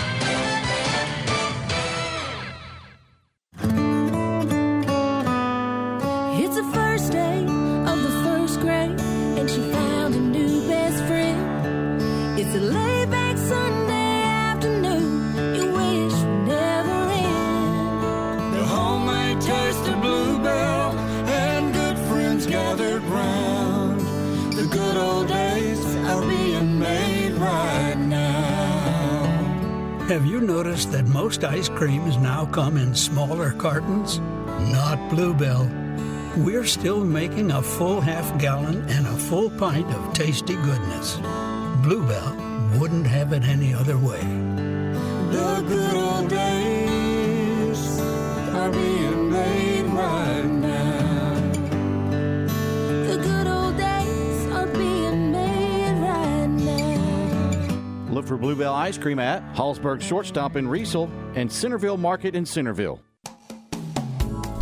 [31.44, 34.20] Ice creams now come in smaller cartons?
[34.72, 35.70] Not Bluebell.
[36.38, 41.18] We're still making a full half gallon and a full pint of tasty goodness.
[41.84, 44.22] Bluebell wouldn't have it any other way.
[45.32, 48.00] The good old days
[48.54, 49.03] are being
[58.34, 63.00] for Bluebell ice cream at Hallsburg Shortstop in Riesel and Centerville Market in Centerville.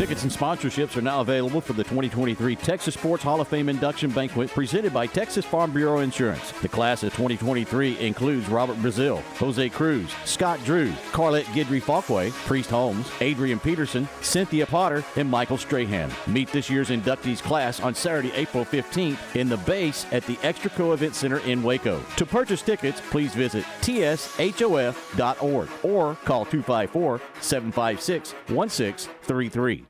[0.00, 4.08] Tickets and sponsorships are now available for the 2023 Texas Sports Hall of Fame induction
[4.10, 6.52] banquet presented by Texas Farm Bureau Insurance.
[6.62, 12.70] The class of 2023 includes Robert Brazile, Jose Cruz, Scott Drew, Carlette Guidry Falkway, Priest
[12.70, 16.10] Holmes, Adrian Peterson, Cynthia Potter, and Michael Strahan.
[16.26, 20.94] Meet this year's inductees class on Saturday, April 15th in the base at the Extraco
[20.94, 22.02] Event Center in Waco.
[22.16, 29.89] To purchase tickets, please visit tshof.org or call 254 756 1633.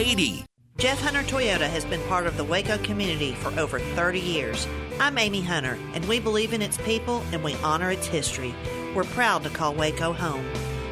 [0.01, 0.45] 8080.
[0.79, 4.67] Jeff Hunter Toyota has been part of the Waco community for over 30 years.
[4.99, 8.55] I'm Amy Hunter, and we believe in its people and we honor its history.
[8.95, 10.43] We're proud to call Waco home.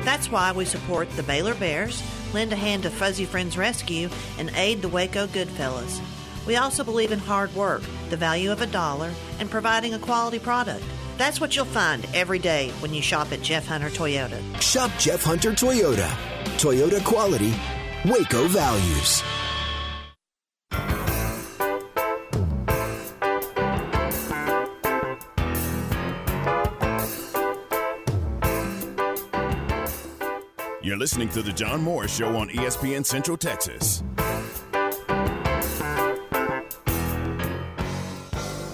[0.04, 2.04] That's why we support the Baylor Bears,
[2.36, 6.00] lend a hand to Fuzzy Friends Rescue, and aid the Waco Goodfellas.
[6.46, 10.38] We also believe in hard work, the value of a dollar, and providing a quality
[10.38, 10.84] product.
[11.18, 14.40] That's what you'll find every day when you shop at Jeff Hunter Toyota.
[14.62, 16.08] Shop Jeff Hunter Toyota.
[16.60, 17.54] Toyota quality,
[18.06, 19.22] Waco values.
[30.82, 34.02] You're listening to The John Morris Show on ESPN Central Texas.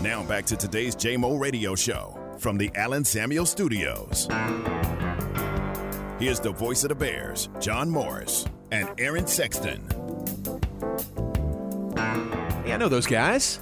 [0.03, 4.27] Now back to today's JMO radio show from the Allen Samuel Studios.
[6.19, 9.81] Here's the voice of the Bears, John Morris, and Aaron Sexton.
[11.95, 13.59] Hey, I know those guys.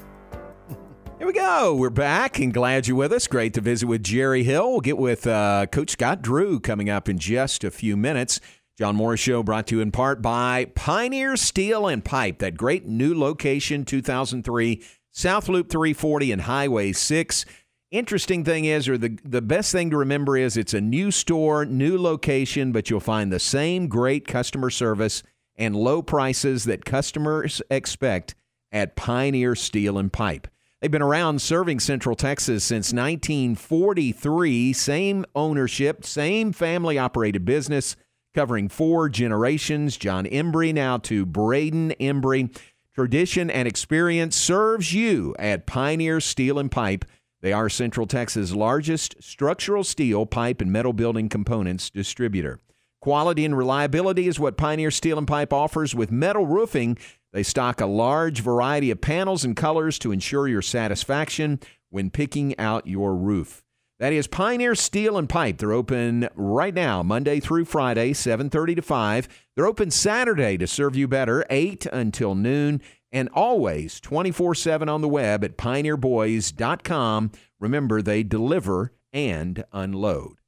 [1.17, 1.75] Here we go.
[1.75, 3.27] We're back and glad you're with us.
[3.27, 4.71] Great to visit with Jerry Hill.
[4.71, 8.39] We'll get with uh, Coach Scott Drew coming up in just a few minutes.
[8.77, 12.87] John Morris Show brought to you in part by Pioneer Steel and Pipe, that great
[12.87, 17.45] new location, 2003 South Loop 340 and Highway 6.
[17.93, 21.63] Interesting thing is, or the, the best thing to remember is it's a new store,
[21.63, 25.21] new location, but you'll find the same great customer service
[25.57, 28.33] and low prices that customers expect
[28.71, 30.47] at Pioneer Steel and Pipe.
[30.81, 34.73] They've been around serving Central Texas since 1943.
[34.73, 37.95] Same ownership, same family operated business,
[38.33, 39.97] covering four generations.
[39.97, 42.57] John Embry now to Braden Embry.
[42.95, 47.05] Tradition and experience serves you at Pioneer Steel and Pipe.
[47.43, 52.61] They are Central Texas' largest structural steel, pipe, and metal building components distributor.
[53.01, 56.97] Quality and reliability is what Pioneer Steel and Pipe offers with metal roofing.
[57.33, 62.57] They stock a large variety of panels and colors to ensure your satisfaction when picking
[62.57, 63.61] out your roof.
[63.99, 65.57] That is Pioneer Steel and Pipe.
[65.57, 69.27] They're open right now, Monday through Friday, 7:30 to 5.
[69.55, 72.81] They're open Saturday to serve you better, 8 until noon,
[73.13, 77.31] and always 24/7 on the web at pioneerboys.com.
[77.59, 80.39] Remember, they deliver and unload.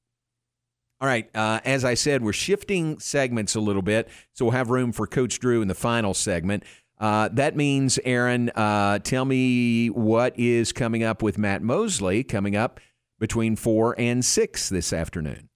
[0.99, 4.69] All right, uh, as I said, we're shifting segments a little bit, so we'll have
[4.69, 6.63] room for Coach Drew in the final segment.
[6.97, 12.56] Uh, that means, Aaron, uh, tell me what is coming up with Matt Mosley coming
[12.56, 12.80] up
[13.19, 15.49] between four and six this afternoon.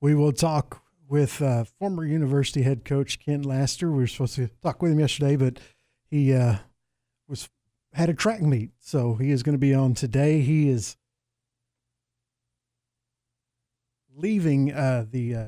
[0.00, 3.90] We will talk with uh, former university head coach Ken Laster.
[3.90, 5.58] We were supposed to talk with him yesterday, but
[6.12, 6.56] he uh,
[7.26, 7.48] was
[7.94, 10.42] had a track meet, so he is going to be on today.
[10.42, 10.96] He is
[14.14, 15.46] leaving uh, the uh,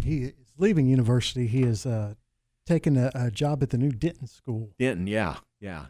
[0.00, 1.46] he is leaving university.
[1.46, 2.14] He is uh,
[2.66, 4.70] taking a, a job at the new Denton School.
[4.78, 5.86] Denton, yeah, yeah.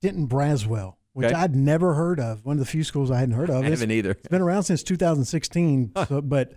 [0.00, 1.34] Denton Braswell, which Okay.
[1.34, 2.44] I'd never heard of.
[2.44, 3.64] One of the few schools I hadn't heard of.
[3.64, 4.12] I haven't either.
[4.12, 6.52] It's been around since 2016, so, but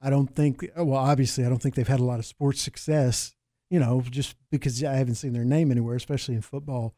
[0.00, 0.64] I don't think.
[0.76, 3.34] Well, obviously, I don't think they've had a lot of sports success.
[3.70, 6.94] You know, just because I haven't seen their name anywhere, especially in football.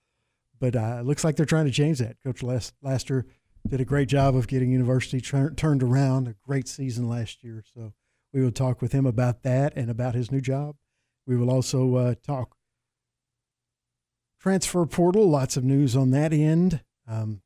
[0.58, 2.22] But uh, it looks like they're trying to change that.
[2.22, 3.26] Coach Las- Laster
[3.66, 6.28] did a great job of getting University tur- turned around.
[6.28, 7.64] A great season last year.
[7.74, 7.92] So
[8.32, 10.76] we will talk with him about that and about his new job.
[11.26, 12.56] We will also uh, talk
[14.40, 15.28] transfer portal.
[15.28, 16.82] Lots of news on that end.
[17.06, 17.42] Um,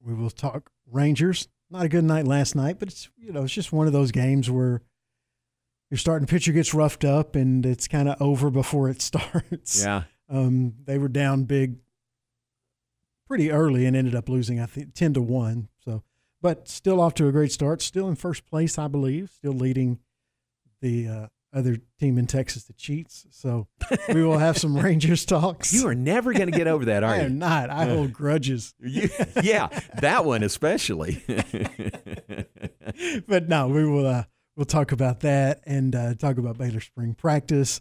[0.00, 1.48] we will talk Rangers.
[1.70, 4.10] Not a good night last night, but it's you know it's just one of those
[4.10, 4.82] games where
[5.92, 9.84] your starting pitcher gets roughed up and it's kind of over before it starts.
[9.84, 10.04] Yeah.
[10.30, 11.76] Um, they were down big
[13.28, 15.68] pretty early and ended up losing, I think, 10 to 1.
[15.84, 16.02] So,
[16.40, 17.82] but still off to a great start.
[17.82, 19.28] Still in first place, I believe.
[19.34, 19.98] Still leading
[20.80, 23.26] the uh, other team in Texas that cheats.
[23.30, 23.68] So
[24.08, 25.74] we will have some Rangers talks.
[25.74, 27.22] You are never going to get over that, are I you?
[27.24, 27.68] am not.
[27.68, 28.74] I hold grudges.
[28.80, 29.10] You-
[29.42, 29.68] yeah,
[30.00, 31.22] that one especially.
[33.28, 34.06] but no, we will.
[34.06, 34.24] Uh,
[34.62, 37.80] we'll talk about that and uh, talk about Baylor spring practice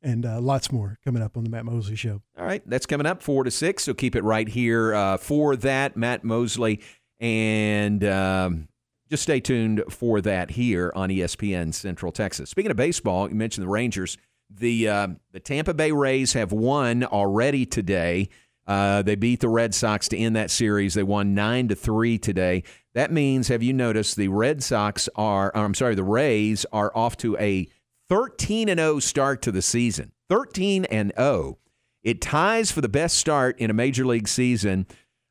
[0.00, 2.22] and uh, lots more coming up on the Matt Mosley Show.
[2.38, 3.82] All right, that's coming up four to six.
[3.82, 6.80] So keep it right here uh, for that, Matt Mosley,
[7.18, 8.68] and um,
[9.10, 12.48] just stay tuned for that here on ESPN Central Texas.
[12.48, 14.16] Speaking of baseball, you mentioned the Rangers.
[14.48, 18.28] The uh, the Tampa Bay Rays have won already today.
[18.68, 20.94] Uh, they beat the Red Sox to end that series.
[20.94, 22.62] They won nine to three today.
[22.94, 25.50] That means, have you noticed, the Red Sox are?
[25.54, 27.68] I'm sorry, the Rays are off to a
[28.08, 30.12] 13 and 0 start to the season.
[30.28, 31.58] 13 and 0.
[32.02, 34.86] It ties for the best start in a major league season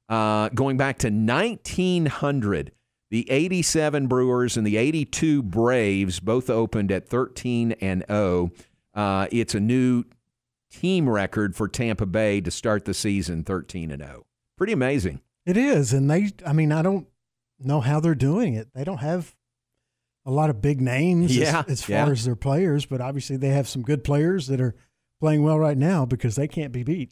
[0.10, 2.72] uh, going back to 1900.
[3.12, 8.52] The 87 Brewers and the 82 Braves both opened at 13 and 0.
[8.94, 10.04] Uh, it's a new
[10.72, 14.26] team record for Tampa Bay to start the season 13 and 0.
[14.58, 15.22] Pretty amazing.
[15.46, 16.32] It is, and they.
[16.46, 17.08] I mean, I don't
[17.60, 18.70] know how they're doing it.
[18.74, 19.36] They don't have
[20.26, 22.10] a lot of big names as- Yeah, as, far yeah.
[22.10, 24.76] as their players, but obviously they have some good players that are
[25.20, 27.12] playing well right now because they can't be beat.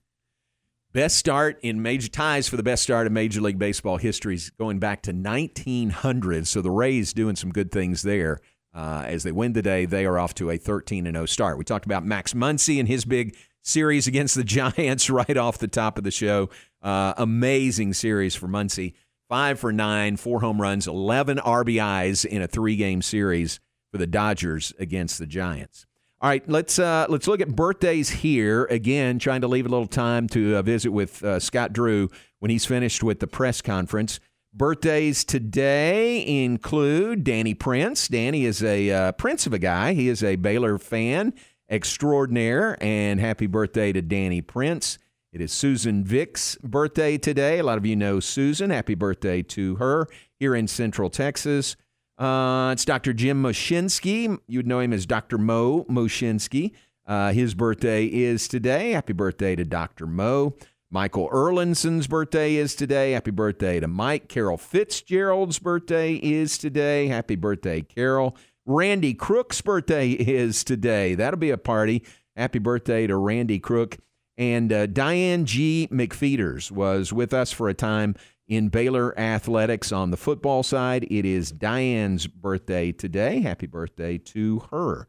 [0.93, 4.49] Best start in major ties for the best start in Major League Baseball history is
[4.49, 6.47] going back to 1900.
[6.47, 8.41] So the Rays doing some good things there.
[8.73, 11.57] Uh, as they win today, they are off to a 13 and 0 start.
[11.57, 15.67] We talked about Max Muncy and his big series against the Giants right off the
[15.67, 16.49] top of the show.
[16.81, 18.93] Uh, amazing series for Muncy.
[19.31, 24.05] Five for nine, four home runs, 11 RBIs in a three game series for the
[24.05, 25.85] Dodgers against the Giants.
[26.19, 29.19] All right, let's uh, let's look at birthdays here again.
[29.19, 32.09] Trying to leave a little time to uh, visit with uh, Scott Drew
[32.39, 34.19] when he's finished with the press conference.
[34.53, 38.09] Birthdays today include Danny Prince.
[38.09, 39.93] Danny is a uh, prince of a guy.
[39.93, 41.33] He is a Baylor fan
[41.69, 44.97] extraordinaire, and happy birthday to Danny Prince.
[45.31, 47.59] It is Susan Vick's birthday today.
[47.59, 48.69] A lot of you know Susan.
[48.69, 51.77] Happy birthday to her here in Central Texas.
[52.17, 53.13] Uh, it's Dr.
[53.13, 54.37] Jim Moshinsky.
[54.47, 55.37] You would know him as Dr.
[55.37, 56.73] Mo Moshinsky.
[57.07, 58.91] Uh, his birthday is today.
[58.91, 60.05] Happy birthday to Dr.
[60.05, 60.53] Mo.
[60.89, 63.13] Michael Erlinson's birthday is today.
[63.13, 64.27] Happy birthday to Mike.
[64.27, 67.07] Carol Fitzgerald's birthday is today.
[67.07, 68.35] Happy birthday, Carol.
[68.65, 71.15] Randy Crook's birthday is today.
[71.15, 72.03] That'll be a party.
[72.35, 73.97] Happy birthday to Randy Crook.
[74.41, 75.87] And uh, Diane G.
[75.91, 78.15] McFeeters was with us for a time
[78.47, 81.05] in Baylor athletics on the football side.
[81.11, 83.41] It is Diane's birthday today.
[83.41, 85.07] Happy birthday to her.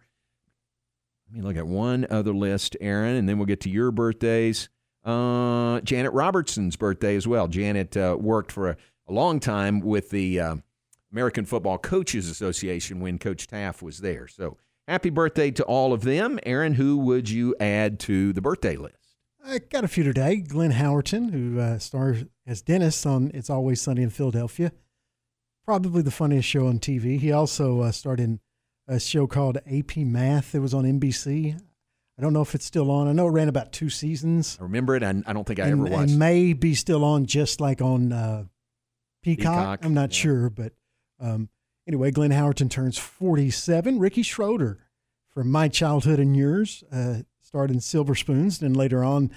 [1.26, 4.68] Let me look at one other list, Aaron, and then we'll get to your birthdays.
[5.02, 7.48] Uh, Janet Robertson's birthday as well.
[7.48, 8.76] Janet uh, worked for a,
[9.08, 10.56] a long time with the uh,
[11.10, 14.28] American Football Coaches Association when Coach Teaff was there.
[14.28, 16.38] So happy birthday to all of them.
[16.44, 19.01] Aaron, who would you add to the birthday list?
[19.44, 20.36] I got a few today.
[20.36, 24.72] Glenn Howerton, who uh, stars as Dennis on It's Always Sunny in Philadelphia.
[25.64, 27.18] Probably the funniest show on TV.
[27.18, 28.40] He also uh, starred in
[28.86, 31.60] a show called AP Math that was on NBC.
[32.18, 33.08] I don't know if it's still on.
[33.08, 34.58] I know it ran about two seasons.
[34.60, 35.02] I remember it.
[35.02, 36.10] I, I don't think I and, ever watched.
[36.10, 38.44] and may be still on just like on uh,
[39.22, 39.54] Peacock.
[39.54, 40.72] Peacock, I'm not sure, but
[41.18, 41.48] um,
[41.86, 43.98] anyway, Glenn Howerton turns 47.
[43.98, 44.78] Ricky Schroder
[45.30, 47.22] from My Childhood and Yours uh,
[47.52, 49.30] starred in Silver Spoons, and later on,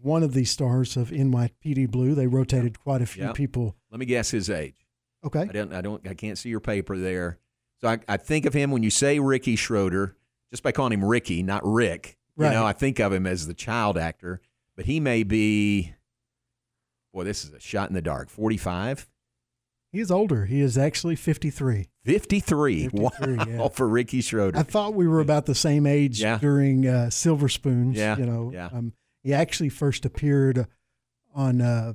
[0.00, 2.14] one of the stars of NYPD Blue.
[2.14, 3.34] They rotated quite a few Yep.
[3.34, 3.74] people.
[3.90, 4.86] Let me guess his age.
[5.24, 5.40] Okay.
[5.40, 5.72] I don't.
[5.72, 6.06] I don't.
[6.06, 7.40] I can't see your paper there.
[7.80, 10.16] So I, I think of him when you say Ricky Schroder,
[10.52, 12.18] just by calling him Ricky, not Rick.
[12.36, 12.50] Right.
[12.50, 14.40] You know, I think of him as the child actor,
[14.76, 15.92] but he may be.
[17.12, 18.28] Boy, this is a shot in the dark.
[18.30, 19.08] Forty-five.
[19.96, 20.44] He is older.
[20.44, 21.88] He is actually 53.
[22.04, 22.82] 53.
[22.84, 23.10] 53, wow,
[23.48, 23.68] yeah.
[23.72, 24.58] for Ricky Schroder.
[24.58, 26.36] I thought we were about the same age Yeah.
[26.36, 27.96] during uh, Silver Spoons.
[27.96, 28.66] Yeah, You know, yeah.
[28.66, 28.92] um,
[29.22, 30.66] he actually first appeared
[31.34, 31.94] on uh,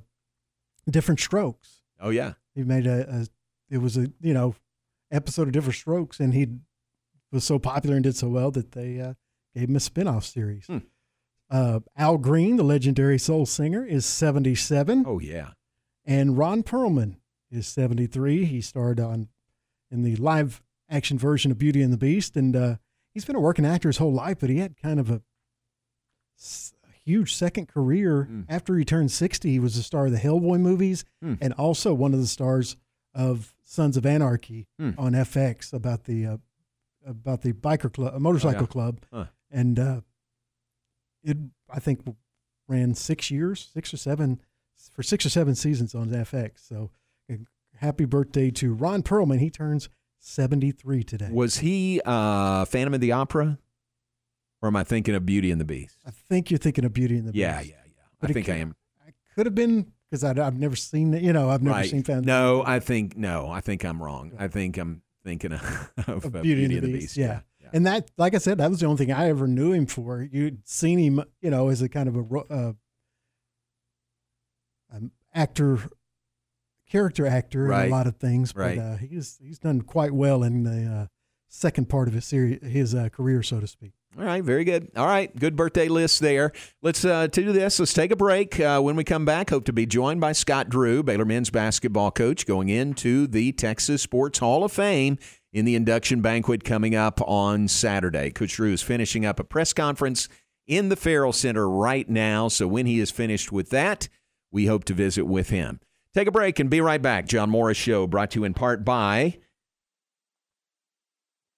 [0.89, 1.83] Different Strokes.
[1.99, 2.33] oh yeah.
[2.55, 3.27] He made a, a,
[3.69, 4.55] it was a, you know,
[5.11, 6.47] episode of Different Strokes, and he
[7.31, 9.13] was so popular and did so well that they uh,
[9.55, 10.65] gave him a spin-off series.
[10.65, 10.79] Hmm.
[11.51, 15.03] Uh, Al Green, the legendary soul singer, is 77.
[15.07, 15.49] Oh yeah.
[16.03, 17.17] And Ron Perlman
[17.51, 18.45] is 73.
[18.45, 19.27] He starred on
[19.91, 22.75] in the live action version of Beauty and the Beast, and uh,
[23.13, 24.39] he's been a working actor his whole life.
[24.39, 25.21] But he had kind of a
[27.03, 29.49] huge second career after he turned 60.
[29.49, 31.35] He was the star of the Hellboy movies, Hmm.
[31.41, 32.77] and also one of the stars
[33.13, 34.91] of Sons of Anarchy Hmm.
[34.97, 36.37] on FX about the uh,
[37.05, 38.67] about the biker club, motorcycle Oh, yeah.
[38.67, 39.25] club, Huh.
[39.49, 40.01] and uh,
[41.23, 41.37] it
[41.69, 42.01] I think
[42.67, 44.39] ran six years, six or seven,
[44.93, 46.59] for six or seven seasons on FX.
[46.59, 46.91] So,
[47.81, 49.39] happy birthday to Ron Perlman.
[49.39, 51.29] He turns seventy three today.
[51.31, 53.57] Was he uh, Phantom of the Opera?
[54.61, 55.97] Or am I thinking of Beauty and the Beast?
[56.05, 57.71] I think you're thinking of Beauty and the Yeah, Beast.
[57.71, 58.03] yeah, yeah.
[58.19, 58.75] But I think I could- am.
[59.35, 61.23] Could have been because I've never seen it.
[61.23, 61.89] You know, I've never right.
[61.89, 62.25] seen Phantom.
[62.25, 63.49] No, I think no.
[63.49, 64.33] I think I'm wrong.
[64.37, 67.15] I think I'm thinking of, of, of uh, Beauty, and the Beast.
[67.17, 67.39] Yeah.
[67.73, 70.21] And that, like I said, that was the only thing I ever knew him for.
[70.21, 72.73] You'd seen him, you know, as a kind of a uh,
[74.93, 75.79] um, actor,
[76.91, 78.55] character actor in a lot of things.
[78.55, 78.77] Right.
[78.77, 81.07] But uh, he's he's done quite well in the uh,
[81.47, 83.93] second part of his series, his uh, career, so to speak.
[84.19, 84.91] All right, very good.
[84.97, 86.51] All right, good birthday list there.
[86.81, 87.79] Let's uh, do this.
[87.79, 88.59] Let's take a break.
[88.59, 92.11] Uh, when we come back, hope to be joined by Scott Drew, Baylor men's basketball
[92.11, 95.17] coach, going into the Texas Sports Hall of Fame
[95.53, 98.31] in the induction banquet coming up on Saturday.
[98.31, 100.27] Coach Drew is finishing up a press conference
[100.67, 102.49] in the Ferrell Center right now.
[102.49, 104.09] So when he is finished with that,
[104.51, 105.79] we hope to visit with him.
[106.13, 107.25] Take a break and be right back.
[107.25, 109.37] John Morris Show brought to you in part by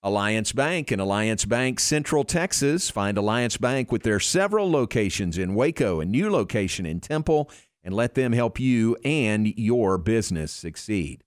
[0.04, 2.92] Alliance Bank and Alliance Bank, Central Texas.
[2.92, 7.50] Find Alliance Bank with their several locations in Waco, a new location in Temple,
[7.84, 11.24] and let them help you and your business succeed.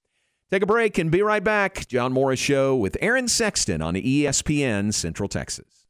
[0.51, 1.89] Take a break and be right back.
[1.89, 5.87] John Morris Show with Aaron Sexton on ESPN Central Texas.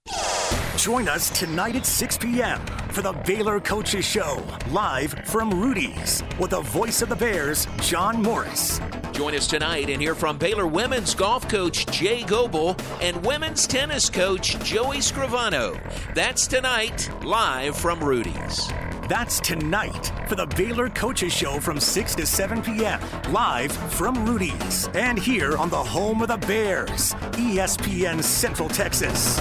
[0.76, 2.61] Join us tonight at 6 p.m.
[2.90, 8.22] for the Baylor Coaches Show, live from Rudy's, with the voice of the Bears, John
[8.22, 8.80] Morris.
[9.12, 14.11] Join us tonight and hear from Baylor women's golf coach Jay Goble and women's tennis
[14.11, 15.80] coach Joey Scrivano.
[16.14, 18.68] That's tonight, live from Rudy's.
[19.09, 23.01] That's tonight for the Baylor Coaches Show from 6 to 7 p.m.
[23.32, 29.40] live from Rudy's and here on the home of the Bears, ESPN Central Texas.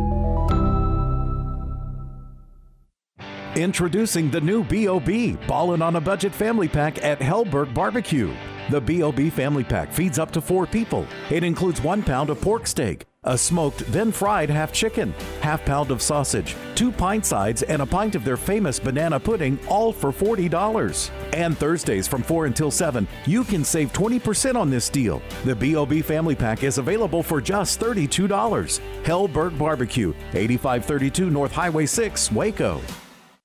[3.55, 5.33] Introducing the new B.O.B.
[5.45, 8.33] Ballin' on a Budget Family Pack at Helberg Barbecue.
[8.69, 9.29] The B.O.B.
[9.29, 11.05] Family Pack feeds up to four people.
[11.29, 15.91] It includes one pound of pork steak, a smoked, then fried half chicken, half pound
[15.91, 20.13] of sausage, two pint sides, and a pint of their famous banana pudding, all for
[20.13, 21.09] $40.
[21.33, 25.21] And Thursdays from 4 until 7, you can save 20% on this deal.
[25.43, 26.03] The B.O.B.
[26.03, 28.29] Family Pack is available for just $32.
[29.03, 32.79] Helberg Barbecue, 8532 North Highway 6, Waco.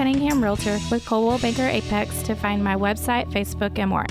[0.00, 4.06] Cunningham Realtor with Coldwell Banker Apex to find my website, Facebook, and more.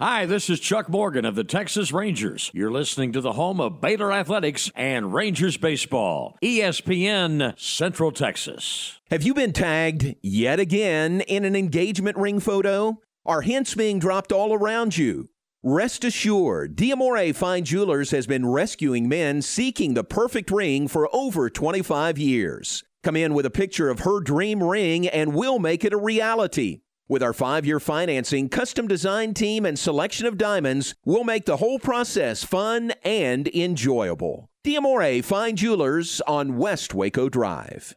[0.00, 2.50] Hi, this is Chuck Morgan of the Texas Rangers.
[2.54, 9.00] You're listening to the home of Baylor Athletics and Rangers Baseball, ESPN Central Texas.
[9.10, 12.98] Have you been tagged yet again in an engagement ring photo?
[13.26, 15.28] Are hints being dropped all around you?
[15.62, 21.50] Rest assured, Diamore Fine Jewelers has been rescuing men seeking the perfect ring for over
[21.50, 22.82] 25 years.
[23.02, 26.82] Come in with a picture of her dream ring and we'll make it a reality.
[27.08, 31.56] With our five year financing, custom design team, and selection of diamonds, we'll make the
[31.56, 34.48] whole process fun and enjoyable.
[34.64, 37.96] Diamore Fine Jewelers on West Waco Drive.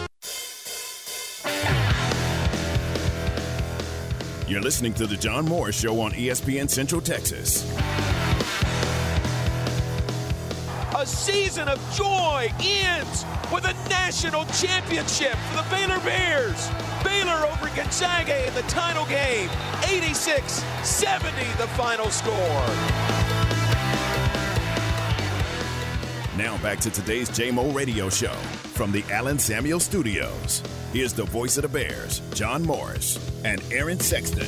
[4.51, 7.63] You're listening to The John Moore Show on ESPN Central Texas.
[10.93, 16.69] A season of joy ends with a national championship for the Baylor Bears.
[17.01, 19.49] Baylor over Gonzaga in the title game.
[19.85, 23.10] 86 70 the final score.
[26.37, 28.31] Now back to today's JMO radio show
[28.71, 30.63] from the Allen Samuel Studios.
[30.93, 34.47] Here's the voice of the Bears, John Morris and Aaron Sexton.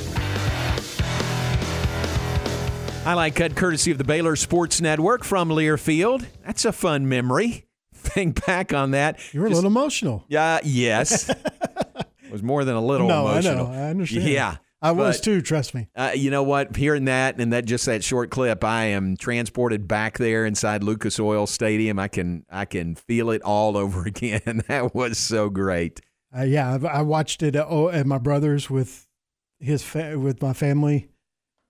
[3.04, 6.26] Highlight cut courtesy of the Baylor Sports Network from Learfield.
[6.46, 7.66] That's a fun memory.
[7.94, 9.20] Think back on that.
[9.34, 10.24] You were a little emotional.
[10.30, 11.28] Yeah, yes.
[11.30, 13.68] it was more than a little no, emotional.
[13.68, 13.78] I know.
[13.78, 14.30] I understand.
[14.30, 14.56] Yeah.
[14.84, 15.42] I was But- too.
[15.42, 15.88] Trust me.
[15.96, 16.76] Uh, you know what?
[16.76, 21.20] Hearing that and that just that short clip, I am transported back there inside Lucas
[21.20, 21.98] Oil Stadium.
[21.98, 24.64] I can I can feel it all over again.
[24.68, 26.02] that was so great.
[26.36, 29.08] Uh, yeah, I've, I watched it at, oh, at my brother's with
[29.60, 31.08] his fa- with my family,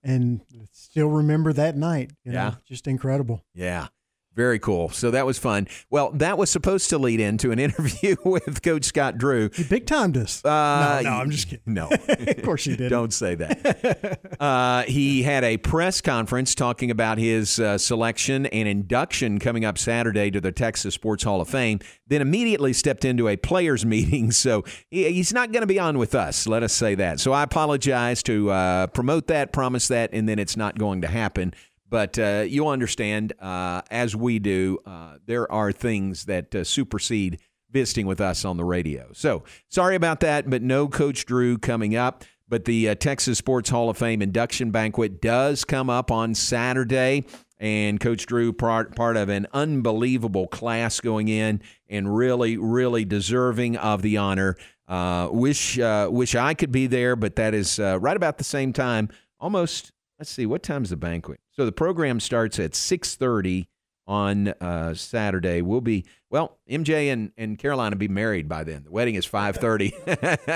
[0.02, 0.40] and
[0.72, 2.10] still remember that night.
[2.24, 2.54] You know, Yeah.
[2.66, 3.44] just incredible.
[3.54, 3.88] Yeah.
[4.34, 4.88] Very cool.
[4.88, 5.68] So that was fun.
[5.90, 9.50] Well, that was supposed to lead into an interview with Coach Scott Drew.
[9.54, 10.44] He big timed us.
[10.44, 11.62] Uh, no, no, I'm just kidding.
[11.72, 12.88] No, of course he did.
[12.88, 14.20] Don't say that.
[14.40, 19.78] uh, he had a press conference talking about his uh, selection and induction coming up
[19.78, 21.78] Saturday to the Texas Sports Hall of Fame.
[22.08, 25.96] Then immediately stepped into a players' meeting, so he, he's not going to be on
[25.98, 26.46] with us.
[26.46, 27.20] Let us say that.
[27.20, 31.08] So I apologize to uh, promote that, promise that, and then it's not going to
[31.08, 31.54] happen.
[31.94, 37.38] But uh, you'll understand, uh, as we do, uh, there are things that uh, supersede
[37.70, 39.10] visiting with us on the radio.
[39.12, 42.24] So sorry about that, but no Coach Drew coming up.
[42.48, 47.26] But the uh, Texas Sports Hall of Fame induction banquet does come up on Saturday.
[47.60, 53.76] And Coach Drew, part, part of an unbelievable class going in and really, really deserving
[53.76, 54.56] of the honor.
[54.88, 58.42] Uh, wish, uh, wish I could be there, but that is uh, right about the
[58.42, 59.10] same time.
[59.38, 61.38] Almost, let's see, what time's the banquet?
[61.56, 63.66] So the program starts at 6.30
[64.06, 65.62] on uh, Saturday.
[65.62, 66.58] We'll be well.
[66.70, 68.84] MJ and, and Caroline will be married by then.
[68.84, 69.94] The wedding is five thirty,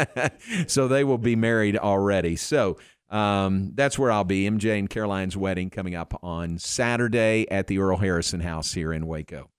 [0.66, 2.36] so they will be married already.
[2.36, 2.78] So
[3.10, 4.48] um, that's where I'll be.
[4.48, 9.06] MJ and Caroline's wedding coming up on Saturday at the Earle Harrison House here in
[9.06, 9.50] Waco.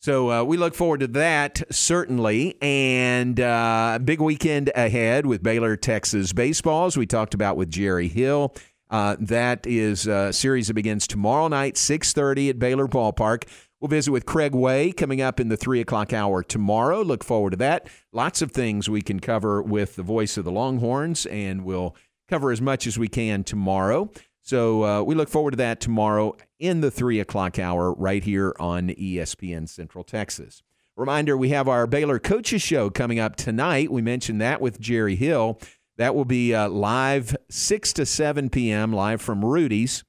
[0.00, 5.76] So uh, we look forward to that certainly, and uh, big weekend ahead with Baylor
[5.76, 8.54] Texas baseball, as we talked about with Jerry Hill.
[8.90, 13.44] Uh, that is a series that begins tomorrow night, 6.30 at Baylor Ballpark.
[13.80, 17.02] We'll visit with Craig Way coming up in the 3 o'clock hour tomorrow.
[17.02, 17.88] Look forward to that.
[18.12, 21.94] Lots of things we can cover with the voice of the Longhorns, and we'll
[22.28, 24.10] cover as much as we can tomorrow.
[24.42, 28.54] So uh, we look forward to that tomorrow in the 3 o'clock hour right here
[28.58, 30.62] on ESPN Central Texas.
[30.96, 33.92] Reminder we have our Baylor Coaches Show coming up tonight.
[33.92, 35.60] We mentioned that with Jerry Hill.
[35.98, 40.04] That will be uh, live 6 to 7 p.m., live from Rudy's.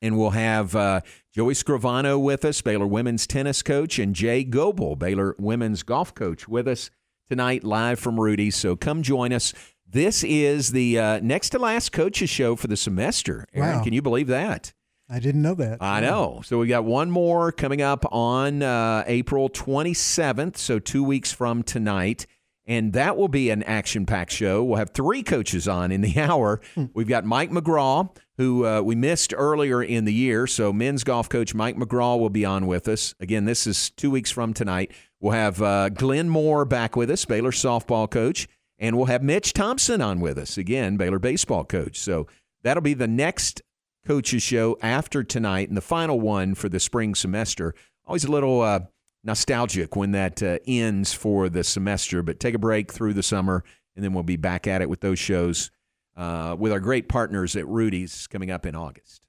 [0.00, 1.00] And we'll have uh,
[1.34, 6.46] Joey Scrivano with us, Baylor women's tennis coach, and Jay Goble, Baylor women's golf coach,
[6.46, 6.90] with us
[7.28, 8.54] tonight, live from Rudy's.
[8.54, 9.52] So come join us.
[9.90, 13.46] This is the uh, next to last coaches show for the semester.
[13.54, 13.82] Aaron, Wow.
[13.84, 14.72] can you believe that?
[15.10, 15.78] I didn't know that.
[15.80, 16.42] I know.
[16.44, 21.62] So we got one more coming up on uh, April 27th, so two weeks from
[21.62, 22.26] tonight.
[22.68, 24.62] And that will be an action packed show.
[24.62, 26.60] We'll have three coaches on in the hour.
[26.92, 30.46] We've got Mike McGraw, who uh, we missed earlier in the year.
[30.46, 33.14] So, men's golf coach Mike McGraw will be on with us.
[33.20, 34.92] Again, this is two weeks from tonight.
[35.18, 38.46] We'll have uh, Glenn Moore back with us, Baylor softball coach.
[38.78, 41.98] And we'll have Mitch Thompson on with us, again, Baylor baseball coach.
[41.98, 42.26] So,
[42.62, 43.62] that'll be the next
[44.06, 47.74] coaches show after tonight and the final one for the spring semester.
[48.06, 48.80] Always a little uh,
[49.24, 52.22] nostalgic when that uh, ends for the semester.
[52.22, 53.64] But take a break through the summer,
[53.96, 55.70] and then we'll be back at it with those shows
[56.16, 59.26] uh, with our great partners at Rudy's coming up in August.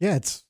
[0.00, 0.44] Yeah, it's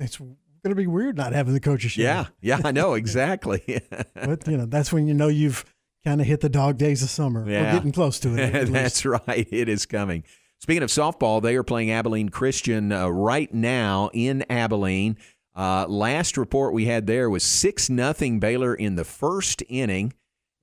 [0.00, 2.02] it's going to be weird not having the coaches show.
[2.02, 3.82] Yeah, yeah, I know exactly.
[4.14, 5.64] but you know that's when you know you've
[6.06, 7.48] kind of hit the dog days of summer.
[7.48, 7.62] Yeah.
[7.62, 8.66] We're getting close to it.
[8.72, 9.48] That's right.
[9.50, 10.22] It is coming.
[10.60, 15.18] Speaking of softball, they are playing Abilene Christian uh, right now in Abilene.
[15.56, 20.12] Uh, last report we had there was six nothing Baylor in the first inning.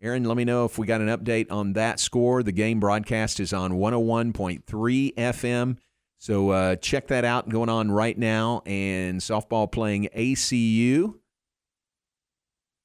[0.02, 2.44] Aaron, let me know if we got an update on that score.
[2.44, 5.78] The game broadcast is on 101.3 FM.
[6.20, 8.62] So uh, check that out going on right now.
[8.66, 11.16] And softball playing ACU.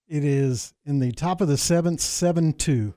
[0.09, 2.95] It is in the top of the seventh, seven two.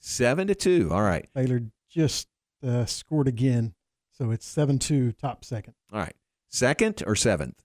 [0.00, 0.88] Seven to two.
[0.90, 1.28] All right.
[1.34, 2.26] Baylor just
[2.66, 3.74] uh, scored again,
[4.10, 5.74] so it's seven two, top second.
[5.92, 6.16] All right.
[6.48, 7.62] Second or seventh?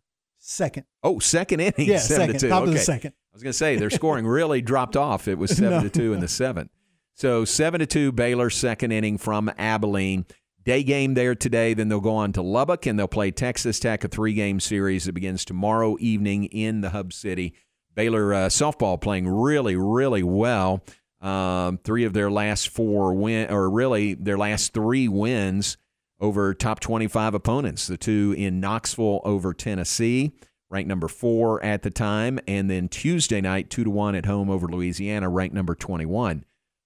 [0.47, 0.85] Second.
[1.01, 1.87] Oh, second inning.
[1.89, 2.33] Yeah, seven second.
[2.33, 2.49] to two.
[2.49, 2.77] Top of okay.
[2.77, 3.13] the second.
[3.13, 5.27] I was going to say their scoring really dropped off.
[5.27, 5.81] It was seven No.
[5.81, 6.69] to two in the seventh.
[7.15, 10.25] So seven to two, Baylor second inning from Abilene.
[10.63, 11.73] Day game there today.
[11.73, 15.05] Then they'll go on to Lubbock and they'll play Texas Tech, a three game series
[15.05, 17.55] that begins tomorrow evening in the Hub City.
[17.95, 20.83] Baylor uh, softball playing really, really well.
[21.21, 25.77] Um, three of their last four win, or really their last three wins
[26.19, 27.87] over top 25 opponents.
[27.87, 30.31] The two in Knoxville over Tennessee,
[30.69, 34.49] ranked number four at the time, and then Tuesday night, two to one at home
[34.49, 36.45] over Louisiana, ranked number 21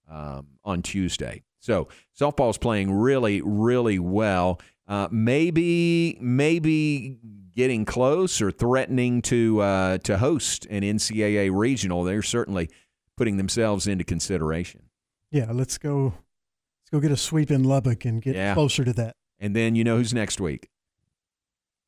[0.09, 1.43] um, on Tuesday.
[1.59, 4.59] So softball's playing really, really well.
[4.87, 7.17] Uh, maybe, maybe
[7.55, 12.03] getting close or threatening to uh, to host an NCAA regional.
[12.03, 12.69] They're certainly
[13.17, 14.83] putting themselves into consideration.
[15.29, 16.05] Yeah, let's go.
[16.05, 18.53] Let's go get a sweep in Lubbock and get Yeah.
[18.55, 19.15] closer to that.
[19.39, 20.69] And then you know who's next week?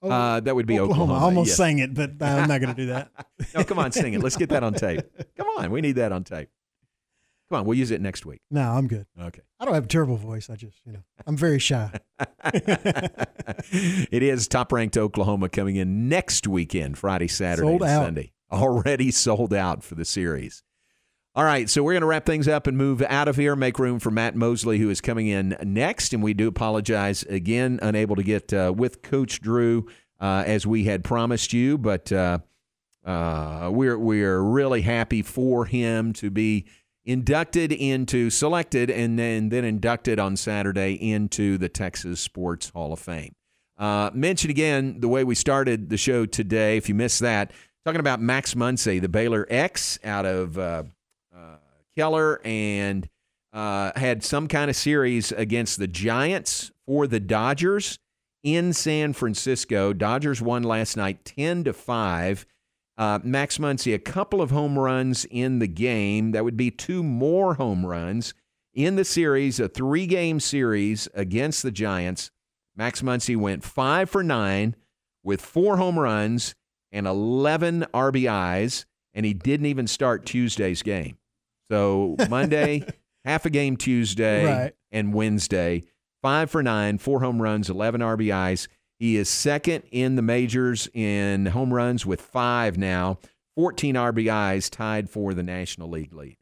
[0.03, 1.13] Oh, uh, that would be Oklahoma.
[1.13, 1.57] I almost yes.
[1.57, 3.11] sang it, but uh, I'm not going to do that.
[3.55, 4.23] no, come on, sing it.
[4.23, 5.01] Let's get that on tape.
[5.37, 6.49] Come on, we need that on tape.
[7.49, 8.39] Come on, we'll use it next week.
[8.49, 9.05] No, I'm good.
[9.19, 9.41] Okay.
[9.59, 10.49] I don't have a terrible voice.
[10.49, 11.91] I just, you know, I'm very shy.
[12.43, 17.81] it is top ranked Oklahoma coming in next weekend, Friday, Saturday, Sold.
[17.81, 18.31] Sunday.
[18.51, 20.63] Already sold out for the series.
[21.33, 23.79] All right, so we're going to wrap things up and move out of here, make
[23.79, 26.13] room for Matt Mosley, who is coming in next.
[26.13, 29.87] And we do apologize again, unable to get uh, with Coach Drew
[30.19, 32.39] uh, as we had promised you, but uh,
[33.05, 36.65] uh, we're we're really happy for him to be
[37.05, 42.99] inducted into, selected, and then then inducted on Saturday into the Texas Sports Hall of
[42.99, 43.33] Fame.
[43.77, 46.75] Uh, mention again the way we started the show today.
[46.75, 47.53] If you missed that,
[47.85, 50.59] talking about Max Muncy, the Baylor X out of
[51.35, 51.57] uh,
[51.95, 53.09] Keller, and
[53.53, 57.99] uh, had some kind of series against the Giants for the Dodgers
[58.43, 59.93] in San Francisco.
[59.93, 62.45] Dodgers won last night, ten to five.
[62.97, 66.31] Uh, Max Muncy, a couple of home runs in the game.
[66.31, 68.33] That would be two more home runs
[68.73, 72.31] in the series, a three game series against the Giants.
[72.75, 74.75] Max Muncy went five for nine
[75.23, 76.55] with four home runs
[76.91, 81.17] and 11 RBIs, and he didn't even start Tuesday's game.
[81.71, 82.83] So Monday,
[83.25, 84.73] half a game Tuesday, Right.
[84.91, 85.83] and Wednesday,
[86.21, 88.67] five for nine, four home runs, 11 RBIs.
[88.99, 93.19] He is second in the majors in home runs with five now,
[93.55, 96.35] 14 RBIs, tied for the National League lead.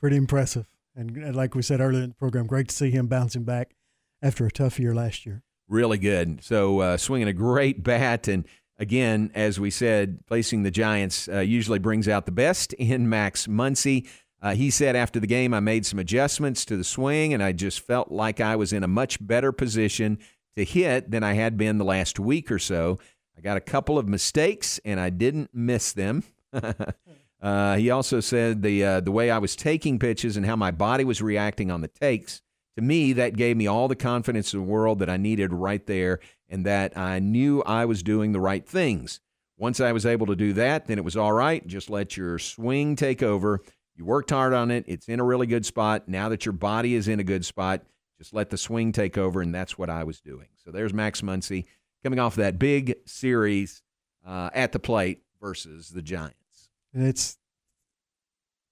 [0.00, 0.66] Pretty impressive.
[0.96, 3.76] And uh, like we said earlier in the program, great to see him bouncing back
[4.20, 5.44] after a tough year last year.
[5.68, 6.42] Really good.
[6.42, 8.44] So uh, swinging a great bat, and
[8.76, 13.46] again, as we said, facing the Giants uh, usually brings out the best in Max
[13.46, 14.08] Muncy.
[14.44, 17.52] Uh, he said after the game, I made some adjustments to the swing, and I
[17.52, 20.18] just felt like I was in a much better position
[20.54, 22.98] to hit than I had been the last week or so.
[23.38, 26.24] I got a couple of mistakes, and I didn't miss them.
[27.42, 30.70] uh, he also said the uh, the way I was taking pitches and how my
[30.70, 32.42] body was reacting on the takes
[32.76, 35.84] to me, that gave me all the confidence in the world that I needed right
[35.86, 39.20] there, and that I knew I was doing the right things.
[39.56, 41.64] Once I was able to do that, then it was all right.
[41.66, 43.62] Just let your swing take over.
[43.96, 44.84] You worked hard on it.
[44.88, 46.08] It's in a really good spot.
[46.08, 47.82] Now that your body is in a good spot,
[48.18, 50.48] just let the swing take over, and that's what I was doing.
[50.64, 51.66] So there's Max Muncy
[52.02, 53.82] coming off that big series
[54.26, 56.70] uh, at the plate versus the Giants.
[56.92, 57.38] And it's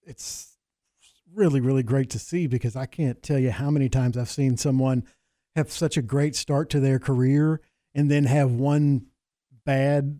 [0.04, 0.56] it's
[1.34, 4.56] really really great to see because I can't tell you how many times I've seen
[4.56, 5.04] someone
[5.54, 7.60] have such a great start to their career
[7.94, 9.06] and then have one
[9.64, 10.18] bad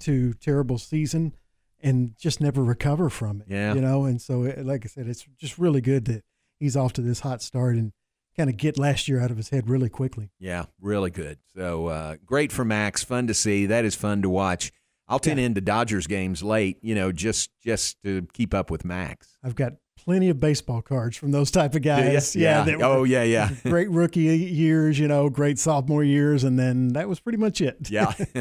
[0.00, 1.34] to terrible season
[1.82, 3.46] and just never recover from it.
[3.50, 3.74] Yeah.
[3.74, 6.22] You know, and so it- like I said it's just really good that
[6.58, 7.92] he's off to this hot start and
[8.36, 10.30] kind of get last year out of his head really quickly.
[10.38, 11.38] Yeah, really good.
[11.54, 13.02] So uh, great for Max.
[13.02, 13.66] Fun to see.
[13.66, 14.72] That is fun to watch.
[15.08, 19.36] I'll tune into Dodgers games late, you know, just just to keep up with Max.
[19.42, 22.36] I've got plenty of baseball cards from those type of guys.
[22.36, 22.62] Yeah.
[22.62, 23.50] that Oh, were yeah, yeah.
[23.64, 27.90] great rookie years, you know, great sophomore years, and then that was pretty much it.
[27.90, 28.14] Yeah,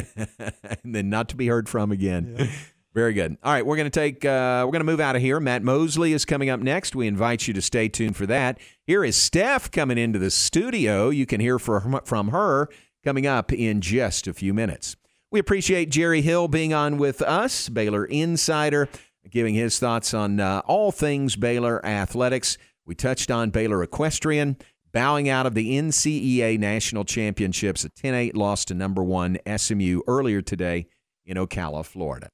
[0.83, 2.49] and then not to be heard from again.
[2.93, 3.37] Very good.
[3.43, 5.39] All right, we're going to take uh, we're going to move out of here.
[5.39, 6.95] Matt Mosley is coming up next.
[6.95, 8.59] We invite you to stay tuned for that.
[8.87, 11.09] Here is Steph coming into the studio.
[11.09, 12.67] You can hear from her
[13.03, 14.95] coming up in just a few minutes.
[15.31, 18.89] We appreciate Jerry Hill being on with us, Baylor Insider,
[19.29, 22.57] giving his thoughts on uh, all things Baylor athletics.
[22.87, 24.57] We touched on Baylor Equestrian
[24.91, 30.01] bowing out of the NCEA National Championships, a 10 8 loss to number one SMU
[30.07, 30.87] earlier today
[31.25, 32.29] in Ocala, Florida.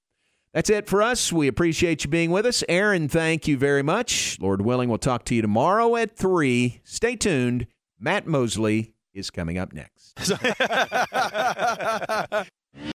[0.55, 1.33] That's it for us.
[1.33, 2.63] We appreciate you being with us.
[2.69, 4.37] Aaron, thank you very much.
[4.39, 6.79] Lord willing, we'll talk to you tomorrow at 3.
[6.85, 7.67] Stay tuned.
[7.99, 10.17] Matt Mosley is coming up next.